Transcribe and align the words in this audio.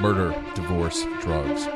murder, 0.00 0.34
divorce, 0.54 1.04
drugs. 1.20 1.66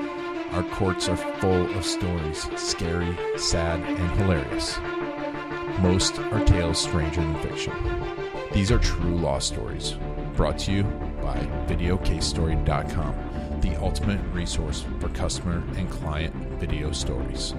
Our 0.53 0.63
courts 0.75 1.09
are 1.09 1.17
full 1.17 1.77
of 1.77 1.85
stories, 1.85 2.49
scary, 2.61 3.17
sad, 3.37 3.81
and 3.81 4.21
hilarious. 4.21 4.79
Most 5.81 6.19
are 6.19 6.45
tales 6.45 6.79
stranger 6.79 7.21
than 7.21 7.41
fiction. 7.43 7.73
These 8.53 8.71
are 8.71 8.79
true 8.79 9.17
law 9.17 9.39
stories, 9.39 9.95
brought 10.37 10.59
to 10.61 10.73
you 10.73 10.83
by 11.23 11.37
VideoCaseStory.com, 11.67 13.61
the 13.61 13.77
ultimate 13.77 14.21
resource 14.33 14.85
for 15.01 15.09
customer 15.11 15.63
and 15.77 15.91
client 15.91 16.35
video 16.61 16.93
stories. 16.93 17.55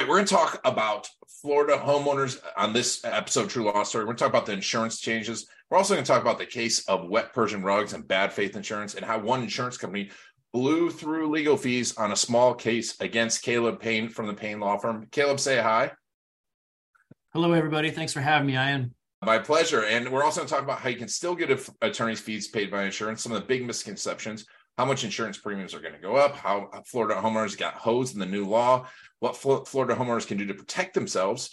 We're 0.00 0.06
going 0.06 0.26
to 0.26 0.34
talk 0.34 0.60
about 0.64 1.08
Florida 1.26 1.76
homeowners 1.76 2.38
on 2.56 2.72
this 2.72 3.04
episode, 3.04 3.50
True 3.50 3.64
Law 3.64 3.82
Story. 3.84 4.04
We're 4.04 4.08
going 4.08 4.16
to 4.18 4.24
talk 4.24 4.30
about 4.30 4.46
the 4.46 4.52
insurance 4.52 5.00
changes. 5.00 5.46
We're 5.72 5.78
also 5.78 5.94
going 5.94 6.04
to 6.04 6.12
talk 6.12 6.20
about 6.20 6.36
the 6.36 6.44
case 6.44 6.86
of 6.86 7.08
wet 7.08 7.32
Persian 7.32 7.62
rugs 7.62 7.94
and 7.94 8.06
bad 8.06 8.30
faith 8.34 8.56
insurance 8.56 8.94
and 8.94 9.06
how 9.06 9.18
one 9.18 9.42
insurance 9.42 9.78
company 9.78 10.10
blew 10.52 10.90
through 10.90 11.30
legal 11.30 11.56
fees 11.56 11.96
on 11.96 12.12
a 12.12 12.16
small 12.16 12.52
case 12.52 13.00
against 13.00 13.40
Caleb 13.40 13.80
Payne 13.80 14.10
from 14.10 14.26
the 14.26 14.34
Payne 14.34 14.60
Law 14.60 14.76
Firm. 14.76 15.06
Caleb, 15.10 15.40
say 15.40 15.62
hi. 15.62 15.92
Hello, 17.32 17.52
everybody. 17.52 17.90
Thanks 17.90 18.12
for 18.12 18.20
having 18.20 18.48
me, 18.48 18.52
Ian. 18.52 18.94
My 19.24 19.38
pleasure. 19.38 19.84
And 19.84 20.10
we're 20.10 20.22
also 20.22 20.40
going 20.40 20.48
to 20.48 20.54
talk 20.54 20.62
about 20.62 20.80
how 20.80 20.90
you 20.90 20.98
can 20.98 21.08
still 21.08 21.34
get 21.34 21.66
attorney's 21.80 22.20
fees 22.20 22.48
paid 22.48 22.70
by 22.70 22.84
insurance, 22.84 23.22
some 23.22 23.32
of 23.32 23.40
the 23.40 23.46
big 23.46 23.66
misconceptions, 23.66 24.44
how 24.76 24.84
much 24.84 25.04
insurance 25.04 25.38
premiums 25.38 25.72
are 25.72 25.80
going 25.80 25.94
to 25.94 26.00
go 26.00 26.16
up, 26.16 26.36
how 26.36 26.68
uh, 26.74 26.82
Florida 26.84 27.14
homeowners 27.14 27.56
got 27.56 27.72
hosed 27.76 28.12
in 28.12 28.20
the 28.20 28.26
new 28.26 28.44
law, 28.44 28.86
what 29.20 29.38
Florida 29.38 29.94
homeowners 29.94 30.26
can 30.26 30.36
do 30.36 30.44
to 30.44 30.52
protect 30.52 30.92
themselves. 30.92 31.48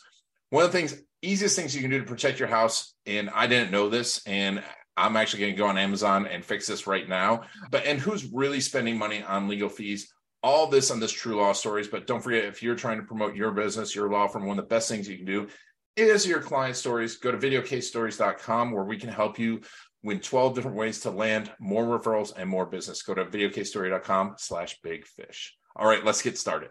One 0.50 0.66
of 0.66 0.74
the 0.74 0.78
things, 0.78 1.02
easiest 1.22 1.56
things 1.56 1.76
you 1.76 1.82
can 1.82 1.92
do 1.92 2.00
to 2.00 2.06
protect 2.06 2.40
your 2.40 2.48
house, 2.48 2.94
and 3.06 3.30
I 3.30 3.48
didn't 3.48 3.72
know 3.72 3.90
this, 3.90 4.22
and 4.26 4.64
I'm 4.98 5.16
actually 5.16 5.42
going 5.42 5.54
to 5.54 5.58
go 5.58 5.68
on 5.68 5.78
Amazon 5.78 6.28
and 6.28 6.44
fix 6.44 6.68
this 6.68 6.88
right 6.88 7.08
now. 7.08 7.42
But 7.72 7.86
and 7.86 8.00
who's 8.00 8.26
really 8.26 8.60
spending 8.60 8.98
money 8.98 9.24
on 9.24 9.48
legal 9.48 9.70
fees? 9.70 10.14
All 10.42 10.68
this 10.68 10.92
on 10.92 11.00
this 11.00 11.12
True 11.12 11.38
Law 11.38 11.54
Stories. 11.54 11.88
But 11.88 12.08
don't 12.08 12.22
forget, 12.22 12.46
if 12.46 12.64
you're 12.64 12.76
trying 12.76 12.98
to 12.98 13.06
promote 13.06 13.36
your 13.36 13.52
business, 13.52 13.96
your 13.96 14.10
law 14.10 14.28
firm, 14.28 14.46
one 14.46 14.58
of 14.60 14.66
the 14.66 14.70
best 14.70 14.90
things 14.90 15.08
you 15.08 15.18
can 15.18 15.26
do 15.26 15.48
is 15.96 16.26
your 16.26 16.42
client 16.42 16.76
stories. 16.76 17.18
Go 17.18 17.32
to 17.32 17.38
videocasestories.com 17.38 18.72
where 18.72 18.86
we 18.86 18.98
can 18.98 19.10
help 19.10 19.38
you 19.38 19.62
win 20.04 20.20
12 20.20 20.56
different 20.56 20.78
ways 20.78 21.02
to 21.02 21.12
land 21.12 21.52
more 21.60 22.00
referrals 22.00 22.34
and 22.38 22.50
more 22.50 22.66
business. 22.66 23.02
Go 23.02 23.14
to 23.14 23.26
videocasestory.com 23.26 24.36
slash 24.38 24.80
big 24.82 25.06
fish. 25.06 25.56
All 25.76 25.88
right, 25.88 26.04
let's 26.06 26.22
get 26.22 26.38
started. 26.38 26.70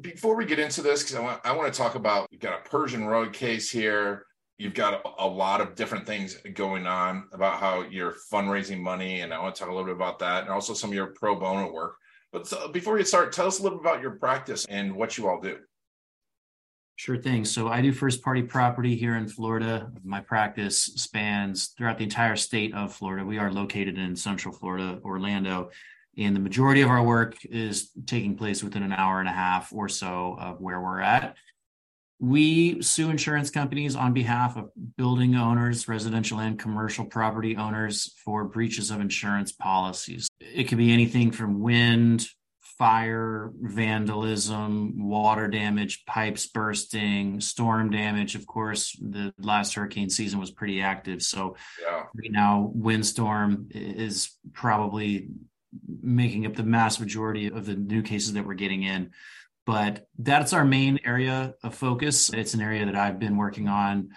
Before 0.00 0.36
we 0.36 0.44
get 0.46 0.58
into 0.58 0.82
this, 0.82 1.02
because 1.02 1.16
I 1.16 1.20
want, 1.20 1.40
I 1.44 1.52
want 1.52 1.72
to 1.72 1.76
talk 1.76 1.96
about, 1.96 2.30
we've 2.30 2.40
got 2.40 2.60
a 2.64 2.68
Persian 2.68 3.04
rug 3.06 3.32
case 3.32 3.70
here. 3.70 4.24
You've 4.56 4.74
got 4.74 4.94
a, 5.04 5.24
a 5.24 5.26
lot 5.26 5.60
of 5.60 5.74
different 5.74 6.06
things 6.06 6.36
going 6.54 6.86
on 6.86 7.24
about 7.32 7.58
how 7.58 7.82
you're 7.82 8.14
fundraising 8.32 8.80
money. 8.80 9.22
And 9.22 9.34
I 9.34 9.40
want 9.40 9.54
to 9.56 9.58
talk 9.58 9.68
a 9.68 9.72
little 9.72 9.86
bit 9.86 9.96
about 9.96 10.20
that 10.20 10.44
and 10.44 10.52
also 10.52 10.74
some 10.74 10.90
of 10.90 10.94
your 10.94 11.08
pro 11.08 11.34
bono 11.34 11.72
work. 11.72 11.96
But 12.32 12.46
so 12.46 12.68
before 12.68 12.94
we 12.94 13.04
start, 13.04 13.32
tell 13.32 13.48
us 13.48 13.58
a 13.58 13.62
little 13.62 13.78
bit 13.78 13.90
about 13.90 14.02
your 14.02 14.12
practice 14.12 14.64
and 14.66 14.94
what 14.94 15.18
you 15.18 15.28
all 15.28 15.40
do. 15.40 15.58
Sure 16.94 17.16
thing. 17.16 17.44
So 17.44 17.68
I 17.68 17.80
do 17.80 17.92
first 17.92 18.22
party 18.22 18.42
property 18.42 18.94
here 18.94 19.16
in 19.16 19.26
Florida. 19.26 19.90
My 20.04 20.20
practice 20.20 20.82
spans 20.82 21.68
throughout 21.68 21.96
the 21.96 22.04
entire 22.04 22.36
state 22.36 22.74
of 22.74 22.94
Florida. 22.94 23.24
We 23.24 23.38
are 23.38 23.50
located 23.50 23.98
in 23.98 24.14
Central 24.14 24.54
Florida, 24.54 25.00
Orlando, 25.02 25.70
and 26.20 26.36
the 26.36 26.40
majority 26.40 26.82
of 26.82 26.90
our 26.90 27.02
work 27.02 27.42
is 27.46 27.90
taking 28.06 28.36
place 28.36 28.62
within 28.62 28.82
an 28.82 28.92
hour 28.92 29.20
and 29.20 29.28
a 29.28 29.32
half 29.32 29.72
or 29.72 29.88
so 29.88 30.36
of 30.38 30.60
where 30.60 30.80
we're 30.80 31.00
at. 31.00 31.36
We 32.18 32.82
sue 32.82 33.08
insurance 33.08 33.50
companies 33.50 33.96
on 33.96 34.12
behalf 34.12 34.58
of 34.58 34.68
building 34.98 35.34
owners, 35.34 35.88
residential 35.88 36.38
and 36.40 36.58
commercial 36.58 37.06
property 37.06 37.56
owners 37.56 38.14
for 38.22 38.44
breaches 38.44 38.90
of 38.90 39.00
insurance 39.00 39.52
policies. 39.52 40.28
It 40.38 40.64
could 40.64 40.76
be 40.76 40.92
anything 40.92 41.30
from 41.30 41.60
wind, 41.60 42.26
fire, 42.80 43.52
vandalism, 43.60 45.08
water 45.08 45.48
damage, 45.48 46.04
pipes 46.04 46.46
bursting, 46.46 47.40
storm 47.40 47.90
damage. 47.90 48.34
Of 48.34 48.46
course, 48.46 48.94
the 49.00 49.32
last 49.38 49.74
hurricane 49.74 50.10
season 50.10 50.38
was 50.38 50.50
pretty 50.50 50.82
active. 50.82 51.22
So 51.22 51.56
yeah. 51.82 52.04
right 52.14 52.30
now, 52.30 52.70
windstorm 52.74 53.68
is 53.70 54.30
probably 54.52 55.28
making 56.02 56.46
up 56.46 56.54
the 56.54 56.62
mass 56.62 57.00
majority 57.00 57.48
of 57.48 57.66
the 57.66 57.74
new 57.74 58.02
cases 58.02 58.32
that 58.32 58.46
we're 58.46 58.54
getting 58.54 58.82
in. 58.82 59.10
But 59.66 60.08
that's 60.18 60.52
our 60.52 60.64
main 60.64 61.00
area 61.04 61.54
of 61.62 61.74
focus. 61.74 62.32
It's 62.32 62.54
an 62.54 62.60
area 62.60 62.86
that 62.86 62.96
I've 62.96 63.18
been 63.18 63.36
working 63.36 63.68
on 63.68 64.10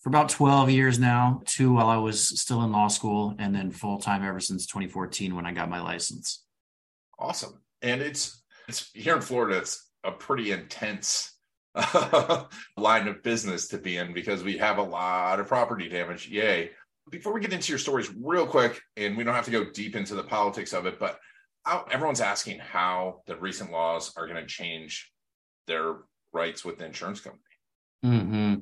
for 0.00 0.10
about 0.10 0.28
12 0.28 0.70
years 0.70 0.98
now, 0.98 1.42
two 1.44 1.72
while 1.72 1.88
I 1.88 1.96
was 1.96 2.40
still 2.40 2.62
in 2.62 2.72
law 2.72 2.88
school, 2.88 3.34
and 3.38 3.54
then 3.54 3.70
full 3.70 3.98
time 3.98 4.24
ever 4.24 4.40
since 4.40 4.66
2014 4.66 5.34
when 5.34 5.46
I 5.46 5.52
got 5.52 5.70
my 5.70 5.80
license. 5.80 6.44
Awesome 7.18 7.60
and 7.82 8.02
it's 8.02 8.42
it's 8.68 8.90
here 8.92 9.16
in 9.16 9.22
Florida. 9.22 9.58
It's 9.58 9.90
a 10.04 10.12
pretty 10.12 10.52
intense 10.52 11.34
line 12.76 13.08
of 13.08 13.22
business 13.22 13.68
to 13.68 13.78
be 13.78 13.96
in 13.96 14.12
because 14.12 14.42
we 14.42 14.58
have 14.58 14.78
a 14.78 14.82
lot 14.82 15.40
of 15.40 15.48
property 15.48 15.88
damage. 15.88 16.28
Yay! 16.28 16.70
Before 17.10 17.32
we 17.32 17.40
get 17.40 17.52
into 17.52 17.72
your 17.72 17.78
stories, 17.78 18.10
real 18.20 18.46
quick, 18.46 18.80
and 18.96 19.16
we 19.16 19.24
don't 19.24 19.34
have 19.34 19.44
to 19.46 19.50
go 19.50 19.64
deep 19.70 19.96
into 19.96 20.14
the 20.14 20.22
politics 20.22 20.72
of 20.72 20.86
it, 20.86 20.98
but 20.98 21.18
how, 21.64 21.84
everyone's 21.90 22.20
asking 22.20 22.58
how 22.58 23.22
the 23.26 23.36
recent 23.36 23.70
laws 23.70 24.12
are 24.16 24.26
going 24.26 24.40
to 24.40 24.46
change 24.46 25.12
their 25.66 25.96
rights 26.32 26.64
with 26.64 26.78
the 26.78 26.86
insurance 26.86 27.20
company. 27.20 27.42
Mm-hmm. 28.04 28.54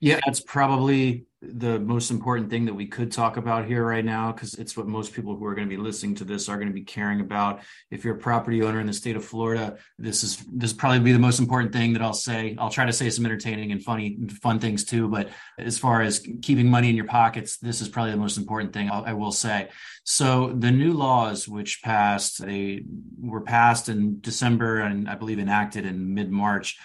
Yeah, 0.00 0.20
that's 0.24 0.40
probably 0.40 1.26
the 1.42 1.80
most 1.80 2.10
important 2.10 2.50
thing 2.50 2.66
that 2.66 2.74
we 2.74 2.86
could 2.86 3.10
talk 3.10 3.38
about 3.38 3.64
here 3.64 3.82
right 3.84 4.04
now 4.04 4.30
because 4.30 4.54
it's 4.54 4.76
what 4.76 4.86
most 4.86 5.14
people 5.14 5.36
who 5.36 5.44
are 5.46 5.54
going 5.54 5.66
to 5.66 5.74
be 5.74 5.80
listening 5.80 6.14
to 6.16 6.24
this 6.24 6.48
are 6.48 6.56
going 6.56 6.68
to 6.68 6.74
be 6.74 6.82
caring 6.82 7.20
about. 7.20 7.60
If 7.90 8.04
you're 8.04 8.16
a 8.16 8.18
property 8.18 8.62
owner 8.62 8.78
in 8.78 8.86
the 8.86 8.92
state 8.92 9.16
of 9.16 9.24
Florida, 9.24 9.78
this 9.98 10.22
is 10.22 10.44
this 10.52 10.74
probably 10.74 11.00
be 11.00 11.12
the 11.12 11.18
most 11.18 11.38
important 11.38 11.72
thing 11.72 11.94
that 11.94 12.02
I'll 12.02 12.12
say. 12.12 12.56
I'll 12.58 12.68
try 12.68 12.84
to 12.84 12.92
say 12.92 13.08
some 13.08 13.24
entertaining 13.24 13.72
and 13.72 13.82
funny, 13.82 14.18
fun 14.42 14.58
things 14.58 14.84
too. 14.84 15.08
But 15.08 15.30
as 15.58 15.78
far 15.78 16.02
as 16.02 16.26
keeping 16.42 16.68
money 16.68 16.90
in 16.90 16.96
your 16.96 17.06
pockets, 17.06 17.56
this 17.56 17.80
is 17.80 17.88
probably 17.88 18.12
the 18.12 18.18
most 18.18 18.36
important 18.36 18.74
thing 18.74 18.90
I'll, 18.90 19.04
I 19.06 19.14
will 19.14 19.32
say. 19.32 19.70
So 20.04 20.52
the 20.52 20.70
new 20.70 20.92
laws 20.92 21.48
which 21.48 21.80
passed, 21.82 22.44
they 22.44 22.84
were 23.18 23.40
passed 23.40 23.88
in 23.88 24.20
December 24.20 24.80
and 24.80 25.08
I 25.08 25.14
believe 25.14 25.38
enacted 25.38 25.86
in 25.86 26.12
mid 26.12 26.30
March 26.30 26.78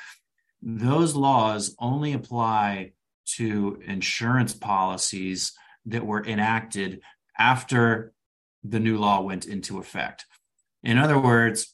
those 0.67 1.15
laws 1.15 1.75
only 1.77 2.13
apply 2.13 2.91
to 3.25 3.81
insurance 3.85 4.53
policies 4.53 5.53
that 5.85 6.05
were 6.05 6.25
enacted 6.25 7.01
after 7.37 8.13
the 8.63 8.79
new 8.79 8.97
law 8.97 9.21
went 9.21 9.45
into 9.45 9.79
effect. 9.79 10.25
In 10.83 10.97
other 10.97 11.19
words, 11.19 11.73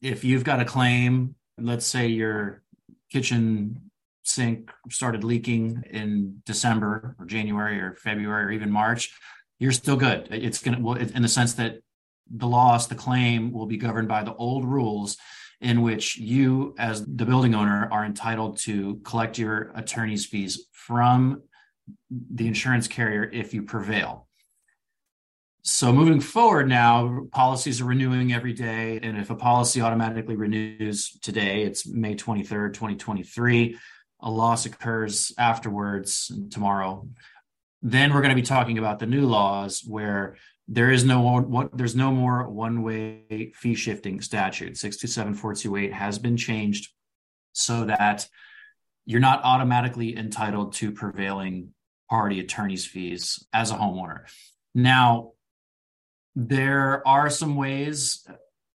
if 0.00 0.24
you've 0.24 0.44
got 0.44 0.60
a 0.60 0.64
claim, 0.64 1.34
let's 1.58 1.86
say 1.86 2.08
your 2.08 2.62
kitchen 3.10 3.90
sink 4.24 4.70
started 4.90 5.24
leaking 5.24 5.82
in 5.90 6.42
December 6.44 7.16
or 7.18 7.26
January 7.26 7.80
or 7.80 7.94
February 7.94 8.44
or 8.44 8.50
even 8.50 8.70
March, 8.70 9.14
you're 9.58 9.72
still 9.72 9.96
good. 9.96 10.28
It's 10.30 10.62
going 10.62 10.82
to, 10.82 10.92
in 10.92 11.22
the 11.22 11.28
sense 11.28 11.54
that 11.54 11.78
the 12.30 12.48
loss, 12.48 12.86
the 12.86 12.94
claim 12.94 13.52
will 13.52 13.66
be 13.66 13.76
governed 13.76 14.08
by 14.08 14.24
the 14.24 14.34
old 14.34 14.64
rules 14.64 15.16
in 15.62 15.80
which 15.80 16.18
you, 16.18 16.74
as 16.78 17.06
the 17.06 17.24
building 17.24 17.54
owner, 17.54 17.88
are 17.90 18.04
entitled 18.04 18.58
to 18.58 18.96
collect 19.04 19.38
your 19.38 19.70
attorney's 19.74 20.26
fees 20.26 20.66
from 20.72 21.42
the 22.10 22.46
insurance 22.46 22.88
carrier 22.88 23.30
if 23.32 23.54
you 23.54 23.62
prevail. 23.62 24.26
So 25.62 25.92
moving 25.92 26.18
forward 26.18 26.68
now, 26.68 27.26
policies 27.30 27.80
are 27.80 27.84
renewing 27.84 28.32
every 28.32 28.52
day. 28.52 28.98
And 29.00 29.16
if 29.16 29.30
a 29.30 29.36
policy 29.36 29.80
automatically 29.80 30.34
renews 30.34 31.16
today, 31.22 31.62
it's 31.62 31.86
May 31.86 32.16
23rd, 32.16 32.74
2023, 32.74 33.78
a 34.20 34.30
loss 34.30 34.66
occurs 34.66 35.32
afterwards 35.38 36.32
tomorrow. 36.50 37.08
Then 37.80 38.12
we're 38.12 38.22
going 38.22 38.34
to 38.34 38.40
be 38.40 38.46
talking 38.46 38.78
about 38.78 38.98
the 38.98 39.06
new 39.06 39.26
laws 39.26 39.84
where 39.86 40.36
there 40.68 40.90
is 40.90 41.04
no 41.04 41.20
what 41.40 41.76
there's 41.76 41.96
no 41.96 42.12
more 42.12 42.48
one 42.48 42.82
way 42.82 43.52
fee 43.54 43.74
shifting 43.74 44.20
statute. 44.20 44.76
627428 44.76 45.92
has 45.92 46.18
been 46.18 46.36
changed 46.36 46.90
so 47.52 47.84
that 47.84 48.28
you're 49.04 49.20
not 49.20 49.42
automatically 49.44 50.16
entitled 50.16 50.74
to 50.74 50.92
prevailing 50.92 51.74
party 52.08 52.40
attorney's 52.40 52.86
fees 52.86 53.44
as 53.52 53.70
a 53.70 53.74
homeowner. 53.74 54.20
Now 54.74 55.32
there 56.34 57.06
are 57.06 57.28
some 57.28 57.56
ways 57.56 58.26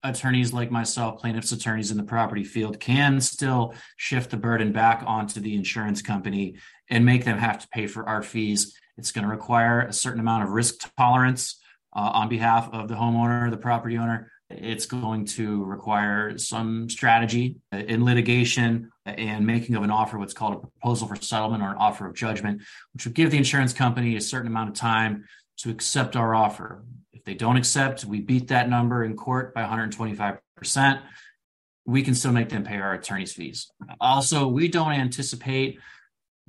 attorneys 0.04 0.52
like 0.52 0.70
myself 0.70 1.20
plaintiffs 1.20 1.52
attorneys 1.52 1.90
in 1.90 1.96
the 1.96 2.02
property 2.02 2.44
field 2.44 2.80
can 2.80 3.20
still 3.20 3.74
shift 3.96 4.30
the 4.30 4.36
burden 4.36 4.72
back 4.72 5.02
onto 5.06 5.40
the 5.40 5.54
insurance 5.54 6.02
company 6.02 6.56
and 6.88 7.04
make 7.04 7.24
them 7.24 7.38
have 7.38 7.58
to 7.60 7.68
pay 7.68 7.86
for 7.86 8.08
our 8.08 8.22
fees. 8.22 8.76
It's 8.98 9.12
going 9.12 9.24
to 9.24 9.30
require 9.30 9.80
a 9.80 9.92
certain 9.92 10.20
amount 10.20 10.44
of 10.44 10.50
risk 10.50 10.90
tolerance 10.96 11.61
uh, 11.94 12.10
on 12.14 12.28
behalf 12.28 12.68
of 12.72 12.88
the 12.88 12.94
homeowner, 12.94 13.50
the 13.50 13.56
property 13.56 13.98
owner. 13.98 14.30
It's 14.50 14.86
going 14.86 15.24
to 15.26 15.64
require 15.64 16.36
some 16.36 16.88
strategy 16.90 17.56
in 17.72 18.04
litigation 18.04 18.90
and 19.06 19.46
making 19.46 19.76
of 19.76 19.82
an 19.82 19.90
offer, 19.90 20.18
what's 20.18 20.34
called 20.34 20.54
a 20.54 20.58
proposal 20.58 21.08
for 21.08 21.16
settlement 21.16 21.62
or 21.62 21.70
an 21.70 21.76
offer 21.78 22.06
of 22.06 22.14
judgment, 22.14 22.60
which 22.92 23.06
would 23.06 23.14
give 23.14 23.30
the 23.30 23.38
insurance 23.38 23.72
company 23.72 24.16
a 24.16 24.20
certain 24.20 24.48
amount 24.48 24.68
of 24.68 24.74
time 24.74 25.24
to 25.58 25.70
accept 25.70 26.16
our 26.16 26.34
offer. 26.34 26.84
If 27.12 27.24
they 27.24 27.34
don't 27.34 27.56
accept, 27.56 28.04
we 28.04 28.20
beat 28.20 28.48
that 28.48 28.68
number 28.68 29.04
in 29.04 29.16
court 29.16 29.54
by 29.54 29.62
125%. 29.62 31.00
We 31.84 32.02
can 32.02 32.14
still 32.14 32.32
make 32.32 32.48
them 32.48 32.62
pay 32.62 32.78
our 32.78 32.94
attorney's 32.94 33.32
fees. 33.32 33.70
Also, 34.00 34.46
we 34.46 34.68
don't 34.68 34.92
anticipate 34.92 35.78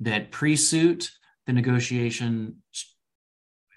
that 0.00 0.30
pre 0.30 0.56
suit, 0.56 1.10
the 1.46 1.52
negotiation 1.52 2.62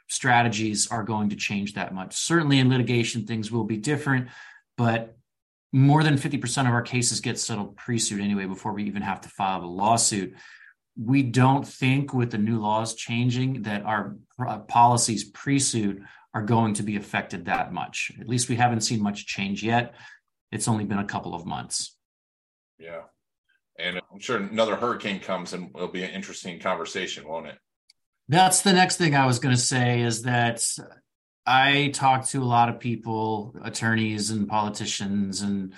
strategies 0.08 0.88
are 0.88 1.04
going 1.04 1.30
to 1.30 1.36
change 1.36 1.74
that 1.74 1.94
much. 1.94 2.16
Certainly 2.16 2.60
in 2.60 2.70
litigation, 2.70 3.26
things 3.26 3.52
will 3.52 3.64
be 3.64 3.78
different, 3.78 4.30
but 4.78 5.18
more 5.74 6.04
than 6.04 6.16
50% 6.16 6.68
of 6.68 6.74
our 6.74 6.82
cases 6.82 7.20
get 7.20 7.38
settled 7.38 7.76
pre 7.76 8.00
suit 8.00 8.22
anyway 8.22 8.46
before 8.46 8.74
we 8.74 8.84
even 8.84 9.02
have 9.02 9.22
to 9.22 9.30
file 9.30 9.62
the 9.62 9.68
lawsuit. 9.68 10.36
We 11.00 11.24
don't 11.24 11.68
think 11.68 12.14
with 12.14 12.32
the 12.32 12.38
new 12.38 12.60
laws 12.60 12.96
changing 12.96 13.64
that 13.64 13.84
our 13.84 14.16
uh, 14.40 14.60
policies 14.60 15.26
pre 15.26 15.60
suit 15.60 16.02
are 16.34 16.42
going 16.42 16.74
to 16.76 16.84
be 16.84 16.96
affected 16.96 17.46
that 17.46 17.74
much. 17.74 18.12
At 18.20 18.28
least 18.28 18.50
we 18.50 18.56
haven't 18.56 18.82
seen 18.82 19.02
much 19.02 19.28
change 19.28 19.64
yet. 19.64 19.94
It's 20.52 20.68
only 20.68 20.86
been 20.86 21.00
a 21.00 21.06
couple 21.06 21.36
of 21.36 21.46
months. 21.46 21.96
Yeah. 22.80 23.02
And 23.78 24.00
I'm 24.12 24.20
sure 24.20 24.38
another 24.38 24.76
hurricane 24.76 25.20
comes 25.20 25.54
and 25.54 25.70
it'll 25.76 25.88
be 25.88 26.04
an 26.04 26.12
interesting 26.12 26.60
conversation, 26.60 27.28
won't 27.28 27.48
it? 27.48 27.58
That's 28.30 28.62
the 28.62 28.74
next 28.74 28.98
thing 28.98 29.16
I 29.16 29.26
was 29.26 29.40
going 29.40 29.56
to 29.56 29.62
say 29.62 30.02
is 30.02 30.24
that 30.24 30.66
I 31.46 31.92
talk 31.94 32.28
to 32.28 32.44
a 32.44 32.46
lot 32.46 32.68
of 32.68 32.80
people, 32.80 33.56
attorneys 33.64 34.32
and 34.32 34.50
politicians 34.50 35.42
and 35.42 35.74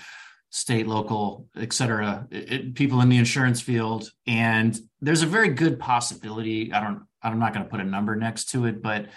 state, 0.49 0.87
local, 0.87 1.45
et 1.55 1.71
cetera, 1.73 2.27
it, 2.31 2.73
people 2.73 3.01
in 3.01 3.09
the 3.09 3.17
insurance 3.17 3.61
field. 3.61 4.09
And 4.25 4.75
there's 4.99 5.21
a 5.21 5.27
very 5.27 5.49
good 5.49 5.77
possibility. 5.77 6.73
I 6.73 6.83
don't, 6.83 7.03
I'm 7.21 7.37
not 7.37 7.53
going 7.53 7.65
to 7.65 7.69
put 7.69 7.81
a 7.81 7.83
number 7.83 8.15
next 8.15 8.49
to 8.51 8.65
it, 8.65 8.81
but 8.81 9.09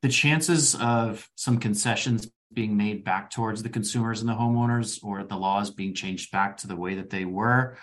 the 0.00 0.08
chances 0.08 0.74
of 0.74 1.28
some 1.36 1.58
concessions 1.58 2.28
being 2.52 2.76
made 2.76 3.04
back 3.04 3.30
towards 3.30 3.62
the 3.62 3.68
consumers 3.68 4.20
and 4.20 4.28
the 4.28 4.34
homeowners 4.34 4.98
or 5.04 5.22
the 5.22 5.36
laws 5.36 5.70
being 5.70 5.94
changed 5.94 6.32
back 6.32 6.56
to 6.58 6.66
the 6.66 6.76
way 6.76 6.96
that 6.96 7.10
they 7.10 7.24
were, 7.24 7.76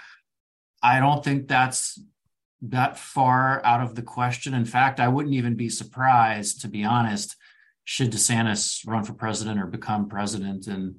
I 0.83 0.99
don't 0.99 1.23
think 1.23 1.47
that's 1.47 1.97
that 2.61 2.97
far 2.97 3.63
out 3.65 3.81
of 3.81 3.95
the 3.95 4.01
question. 4.01 4.53
In 4.53 4.65
fact, 4.65 4.99
I 4.99 5.07
wouldn't 5.07 5.35
even 5.35 5.55
be 5.55 5.69
surprised, 5.69 6.61
to 6.61 6.67
be 6.67 6.83
honest, 6.83 7.35
should 7.85 8.11
DeSantis 8.11 8.85
run 8.85 9.03
for 9.03 9.13
president 9.13 9.59
or 9.59 9.65
become 9.65 10.09
president, 10.09 10.67
and 10.67 10.95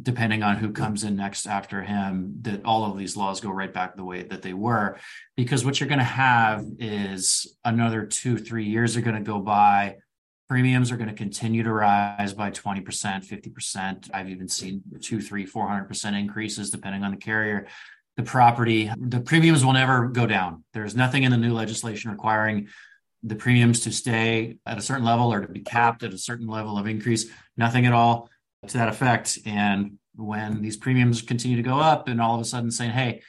depending 0.00 0.42
on 0.42 0.56
who 0.56 0.72
comes 0.72 1.04
in 1.04 1.16
next 1.16 1.46
after 1.46 1.82
him, 1.82 2.36
that 2.42 2.64
all 2.64 2.90
of 2.90 2.96
these 2.96 3.16
laws 3.16 3.40
go 3.40 3.50
right 3.50 3.74
back 3.74 3.94
the 3.94 4.04
way 4.04 4.22
that 4.22 4.40
they 4.40 4.54
were. 4.54 4.98
Because 5.36 5.64
what 5.64 5.78
you're 5.78 5.88
going 5.88 5.98
to 5.98 6.04
have 6.04 6.64
is 6.78 7.54
another 7.64 8.06
two, 8.06 8.38
three 8.38 8.64
years 8.64 8.96
are 8.96 9.02
going 9.02 9.16
to 9.16 9.22
go 9.22 9.40
by. 9.40 9.96
Premiums 10.48 10.90
are 10.90 10.96
going 10.96 11.10
to 11.10 11.14
continue 11.14 11.62
to 11.62 11.72
rise 11.72 12.32
by 12.32 12.50
20%, 12.50 12.82
50%. 12.84 14.10
I've 14.14 14.30
even 14.30 14.48
seen 14.48 14.82
two, 15.02 15.20
three, 15.20 15.46
400% 15.46 16.18
increases 16.18 16.70
depending 16.70 17.04
on 17.04 17.10
the 17.10 17.16
carrier 17.18 17.66
the 18.16 18.22
property, 18.22 18.90
the 18.98 19.20
premiums 19.20 19.64
will 19.64 19.72
never 19.72 20.08
go 20.08 20.26
down. 20.26 20.64
There's 20.74 20.94
nothing 20.94 21.22
in 21.22 21.30
the 21.30 21.38
new 21.38 21.54
legislation 21.54 22.10
requiring 22.10 22.68
the 23.22 23.36
premiums 23.36 23.80
to 23.80 23.92
stay 23.92 24.56
at 24.66 24.78
a 24.78 24.82
certain 24.82 25.04
level 25.04 25.32
or 25.32 25.40
to 25.40 25.48
be 25.48 25.60
capped 25.60 26.02
at 26.02 26.12
a 26.12 26.18
certain 26.18 26.46
level 26.46 26.76
of 26.76 26.86
increase. 26.86 27.26
Nothing 27.56 27.86
at 27.86 27.92
all 27.92 28.28
to 28.66 28.78
that 28.78 28.88
effect. 28.88 29.38
And 29.46 29.98
when 30.14 30.60
these 30.60 30.76
premiums 30.76 31.22
continue 31.22 31.56
to 31.56 31.62
go 31.62 31.78
up, 31.78 32.08
and 32.08 32.20
all 32.20 32.34
of 32.34 32.40
a 32.40 32.44
sudden 32.44 32.70
saying, 32.70 32.90
hey, 32.90 33.22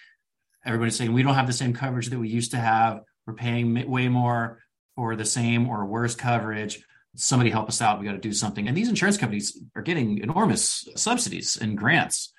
everybody's 0.66 0.96
saying 0.96 1.14
we 1.14 1.24
don't 1.24 1.36
have 1.36 1.48
the 1.48 1.54
same 1.54 1.74
coverage 1.74 2.10
that 2.10 2.20
we 2.20 2.28
used 2.28 2.52
to 2.52 2.58
have, 2.58 3.02
we're 3.26 3.34
paying 3.34 3.90
way 3.90 4.10
more 4.10 4.60
for 4.96 5.16
the 5.16 5.26
same 5.26 5.70
or 5.70 5.86
worse 5.86 6.16
coverage. 6.16 6.84
Somebody 7.16 7.52
help 7.52 7.70
us 7.70 7.82
out. 7.82 8.00
We 8.00 8.06
got 8.06 8.14
to 8.14 8.18
do 8.18 8.34
something. 8.34 8.68
And 8.68 8.76
these 8.76 8.90
insurance 8.90 9.18
companies 9.18 9.62
are 9.76 9.82
getting 9.82 10.18
enormous 10.18 10.88
subsidies 10.96 11.58
and 11.58 11.78
grants 11.78 12.34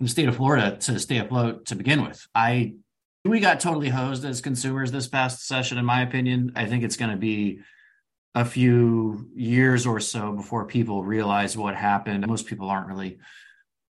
the 0.00 0.08
state 0.08 0.28
of 0.28 0.36
Florida 0.36 0.76
to 0.80 0.98
stay 0.98 1.18
afloat 1.18 1.66
to 1.66 1.76
begin 1.76 2.02
with. 2.02 2.26
I 2.34 2.74
we 3.24 3.40
got 3.40 3.60
totally 3.60 3.90
hosed 3.90 4.24
as 4.24 4.40
consumers 4.40 4.90
this 4.90 5.06
past 5.06 5.46
session, 5.46 5.76
in 5.76 5.84
my 5.84 6.00
opinion. 6.02 6.52
I 6.56 6.64
think 6.64 6.82
it's 6.82 6.96
going 6.96 7.10
to 7.10 7.18
be 7.18 7.60
a 8.34 8.46
few 8.46 9.28
years 9.34 9.86
or 9.86 10.00
so 10.00 10.32
before 10.32 10.64
people 10.64 11.04
realize 11.04 11.56
what 11.56 11.74
happened. 11.74 12.26
Most 12.26 12.46
people 12.46 12.70
aren't 12.70 12.86
really 12.86 13.18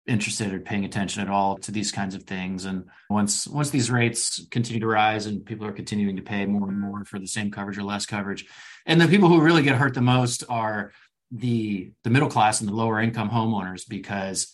interested 0.07 0.53
or 0.53 0.59
paying 0.59 0.85
attention 0.85 1.23
at 1.23 1.29
all 1.29 1.59
to 1.59 1.71
these 1.71 1.93
kinds 1.93 2.17
of 2.17 2.25
things. 2.25 2.65
And 2.65 2.87
once 3.09 3.47
once 3.47 3.71
these 3.71 3.91
rates 3.91 4.45
continue 4.51 4.81
to 4.81 4.87
rise 4.87 5.27
and 5.27 5.47
people 5.47 5.67
are 5.67 5.73
continuing 5.73 6.17
to 6.17 6.23
pay 6.23 6.45
more 6.47 6.69
and 6.69 6.81
more 6.81 7.05
for 7.05 7.21
the 7.21 7.29
same 7.29 7.53
coverage 7.53 7.79
or 7.79 7.85
less 7.85 8.07
coverage, 8.07 8.47
and 8.85 9.01
the 9.01 9.07
people 9.07 9.29
who 9.29 9.41
really 9.41 9.63
get 9.63 9.77
hurt 9.77 9.95
the 9.95 10.01
most 10.01 10.43
are 10.49 10.91
the 11.31 11.93
the 12.03 12.11
middle 12.11 12.29
class 12.29 12.61
and 12.61 12.69
the 12.69 12.75
lower 12.75 12.99
income 13.01 13.31
homeowners 13.31 13.89
because 13.89 14.53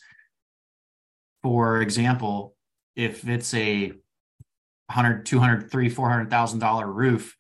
for 1.47 1.81
example, 1.81 2.57
if 2.97 3.29
it's 3.29 3.55
a 3.55 3.87
100, 3.87 5.25
200, 5.25 5.71
3, 5.71 5.89
400,000 5.89 6.59
dollar 6.59 6.91
roof, 6.91 7.37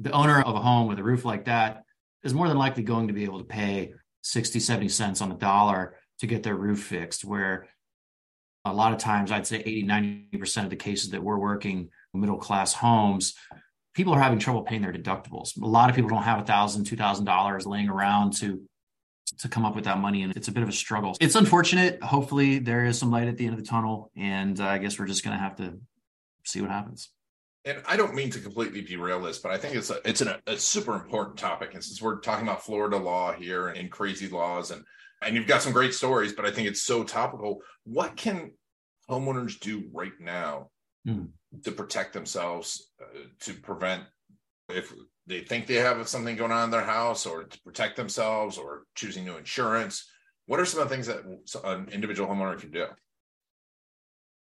the 0.00 0.12
owner 0.12 0.40
of 0.40 0.56
a 0.56 0.60
home 0.60 0.88
with 0.88 0.98
a 0.98 1.02
roof 1.02 1.26
like 1.26 1.44
that 1.44 1.84
is 2.22 2.32
more 2.32 2.48
than 2.48 2.56
likely 2.56 2.82
going 2.82 3.08
to 3.08 3.12
be 3.12 3.24
able 3.24 3.40
to 3.40 3.44
pay 3.44 3.92
60, 4.22 4.58
70 4.58 4.88
cents 4.88 5.20
on 5.20 5.28
the 5.28 5.34
dollar 5.34 5.94
to 6.20 6.26
get 6.26 6.42
their 6.42 6.54
roof 6.54 6.84
fixed. 6.84 7.22
Where 7.22 7.68
a 8.64 8.72
lot 8.72 8.94
of 8.94 8.98
times, 8.98 9.30
I'd 9.30 9.46
say 9.46 9.58
80, 9.58 9.84
90% 9.84 10.64
of 10.64 10.70
the 10.70 10.76
cases 10.76 11.10
that 11.10 11.22
we're 11.22 11.36
working 11.36 11.90
middle 12.14 12.38
class 12.38 12.72
homes, 12.72 13.34
people 13.92 14.14
are 14.14 14.20
having 14.22 14.38
trouble 14.38 14.62
paying 14.62 14.80
their 14.80 14.90
deductibles. 14.90 15.60
A 15.60 15.66
lot 15.66 15.90
of 15.90 15.96
people 15.96 16.08
don't 16.08 16.22
have 16.22 16.40
a 16.40 16.46
thousand, 16.46 16.84
two 16.84 16.96
thousand 16.96 17.26
dollars 17.26 17.66
laying 17.66 17.90
around 17.90 18.32
to 18.38 18.62
to 19.38 19.48
come 19.48 19.64
up 19.64 19.74
with 19.74 19.84
that 19.84 19.98
money 19.98 20.22
and 20.22 20.36
it's 20.36 20.48
a 20.48 20.52
bit 20.52 20.62
of 20.62 20.68
a 20.68 20.72
struggle. 20.72 21.16
It's 21.20 21.34
unfortunate. 21.34 22.02
Hopefully 22.02 22.58
there 22.58 22.84
is 22.84 22.98
some 22.98 23.10
light 23.10 23.28
at 23.28 23.36
the 23.36 23.46
end 23.46 23.54
of 23.54 23.60
the 23.60 23.66
tunnel 23.66 24.10
and 24.16 24.60
uh, 24.60 24.66
i 24.66 24.78
guess 24.78 24.98
we're 24.98 25.06
just 25.06 25.24
going 25.24 25.36
to 25.36 25.42
have 25.42 25.56
to 25.56 25.78
see 26.44 26.60
what 26.60 26.70
happens. 26.70 27.10
And 27.64 27.82
i 27.86 27.96
don't 27.96 28.14
mean 28.14 28.30
to 28.30 28.40
completely 28.40 28.82
derail 28.82 29.20
this 29.20 29.38
but 29.38 29.52
i 29.52 29.58
think 29.58 29.74
it's 29.74 29.90
a 29.90 29.98
it's 30.04 30.20
an, 30.20 30.34
a 30.46 30.56
super 30.56 30.94
important 30.94 31.38
topic. 31.38 31.74
And 31.74 31.82
since 31.82 32.00
we're 32.00 32.20
talking 32.20 32.46
about 32.46 32.64
florida 32.64 32.96
law 32.96 33.32
here 33.32 33.68
and 33.68 33.90
crazy 33.90 34.28
laws 34.28 34.70
and 34.70 34.84
and 35.22 35.34
you've 35.34 35.46
got 35.46 35.62
some 35.62 35.72
great 35.72 35.94
stories 35.94 36.32
but 36.32 36.44
i 36.44 36.50
think 36.50 36.68
it's 36.68 36.82
so 36.82 37.04
topical. 37.04 37.60
What 37.84 38.16
can 38.16 38.52
homeowners 39.10 39.58
do 39.60 39.88
right 39.92 40.12
now 40.20 40.70
mm. 41.06 41.28
to 41.64 41.70
protect 41.70 42.12
themselves 42.12 42.90
uh, 43.00 43.18
to 43.40 43.54
prevent 43.54 44.04
if 44.68 44.92
they 45.26 45.40
think 45.40 45.66
they 45.66 45.74
have 45.76 46.06
something 46.08 46.36
going 46.36 46.52
on 46.52 46.64
in 46.64 46.70
their 46.70 46.84
house 46.84 47.26
or 47.26 47.44
to 47.44 47.60
protect 47.62 47.96
themselves 47.96 48.58
or 48.58 48.84
choosing 48.94 49.24
new 49.24 49.36
insurance. 49.36 50.10
What 50.46 50.60
are 50.60 50.64
some 50.64 50.80
of 50.80 50.88
the 50.88 50.94
things 50.94 51.06
that 51.06 51.24
an 51.64 51.88
individual 51.90 52.28
homeowner 52.28 52.58
can 52.58 52.70
do? 52.70 52.86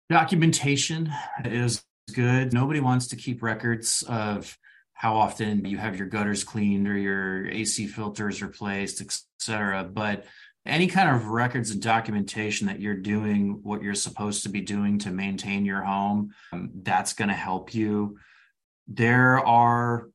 Documentation 0.09 1.11
is 1.45 1.83
good. 2.13 2.53
Nobody 2.53 2.79
wants 2.79 3.07
to 3.07 3.15
keep 3.15 3.43
records 3.43 4.03
of 4.07 4.57
how 4.93 5.15
often 5.15 5.65
you 5.65 5.77
have 5.77 5.97
your 5.97 6.07
gutters 6.07 6.43
cleaned 6.43 6.87
or 6.87 6.97
your 6.97 7.47
ac 7.47 7.87
filters 7.87 8.41
replaced 8.41 9.01
etc 9.01 9.83
but 9.83 10.25
any 10.65 10.87
kind 10.87 11.13
of 11.13 11.27
records 11.27 11.71
and 11.71 11.81
documentation 11.81 12.67
that 12.67 12.79
you're 12.79 12.95
doing 12.95 13.59
what 13.63 13.81
you're 13.81 13.93
supposed 13.93 14.43
to 14.43 14.49
be 14.49 14.61
doing 14.61 14.97
to 14.99 15.11
maintain 15.11 15.65
your 15.65 15.81
home 15.81 16.33
um, 16.53 16.71
that's 16.83 17.13
going 17.13 17.27
to 17.27 17.33
help 17.33 17.73
you. 17.73 18.17
There 18.87 19.45
are 19.45 20.09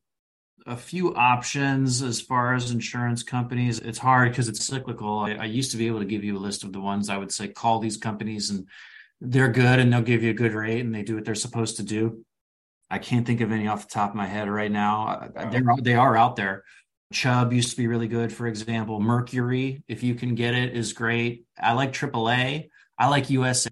a 0.69 0.77
few 0.77 1.15
options 1.15 2.03
as 2.03 2.21
far 2.21 2.55
as 2.55 2.71
insurance 2.71 3.23
companies. 3.23 3.81
It's 3.81 3.99
hard 3.99 4.31
because 4.31 4.49
it's 4.49 4.65
cyclical. 4.65 5.21
I, 5.21 5.33
I, 5.33 5.45
used 5.47 5.71
to 5.73 5.77
be 5.77 5.87
able 5.87 6.01
to 6.01 6.05
give 6.05 6.23
you 6.23 6.37
a 6.37 6.39
list 6.39 6.63
of 6.63 6.73
the 6.73 6.81
ones 6.81 7.09
I 7.09 7.17
would 7.17 7.33
say 7.33 7.49
call 7.49 7.79
these 7.79 7.97
companies 7.97 8.51
and 8.51 8.67
they're 9.21 9.51
good 9.51 9.79
and 9.79 9.93
they'll 9.93 10.03
give 10.03 10.23
you 10.23 10.31
a 10.31 10.35
good 10.35 10.53
rate 10.53 10.81
and 10.81 10.95
they 10.95 11.03
do 11.03 11.15
what 11.15 11.25
they're 11.25 11.35
supposed 11.35 11.79
to 11.79 11.83
do. 11.83 12.25
I 12.91 12.99
can't 12.99 13.27
think 13.27 13.41
of 13.41 13.51
any 13.51 13.67
off 13.67 13.89
the 13.89 13.95
top 13.95 14.11
of 14.11 14.17
my 14.17 14.27
head 14.27 14.49
right 14.49 14.71
now. 14.71 15.31
They're, 15.51 15.65
oh. 15.71 15.77
they 15.81 15.95
are 15.95 16.17
out 16.17 16.37
there. 16.37 16.65
Chubb 17.13 17.53
used 17.53 17.71
to 17.71 17.77
be 17.77 17.87
really 17.87 18.09
good, 18.09 18.33
for 18.33 18.47
example. 18.47 19.01
Mercury, 19.01 19.83
if 19.89 20.03
you 20.03 20.15
can 20.15 20.35
get 20.35 20.55
it, 20.55 20.77
is 20.77 20.93
great. 20.93 21.45
I 21.59 21.73
like 21.73 21.93
AAA. 21.93 22.69
I 22.99 23.09
like 23.09 23.29
USAA. 23.29 23.71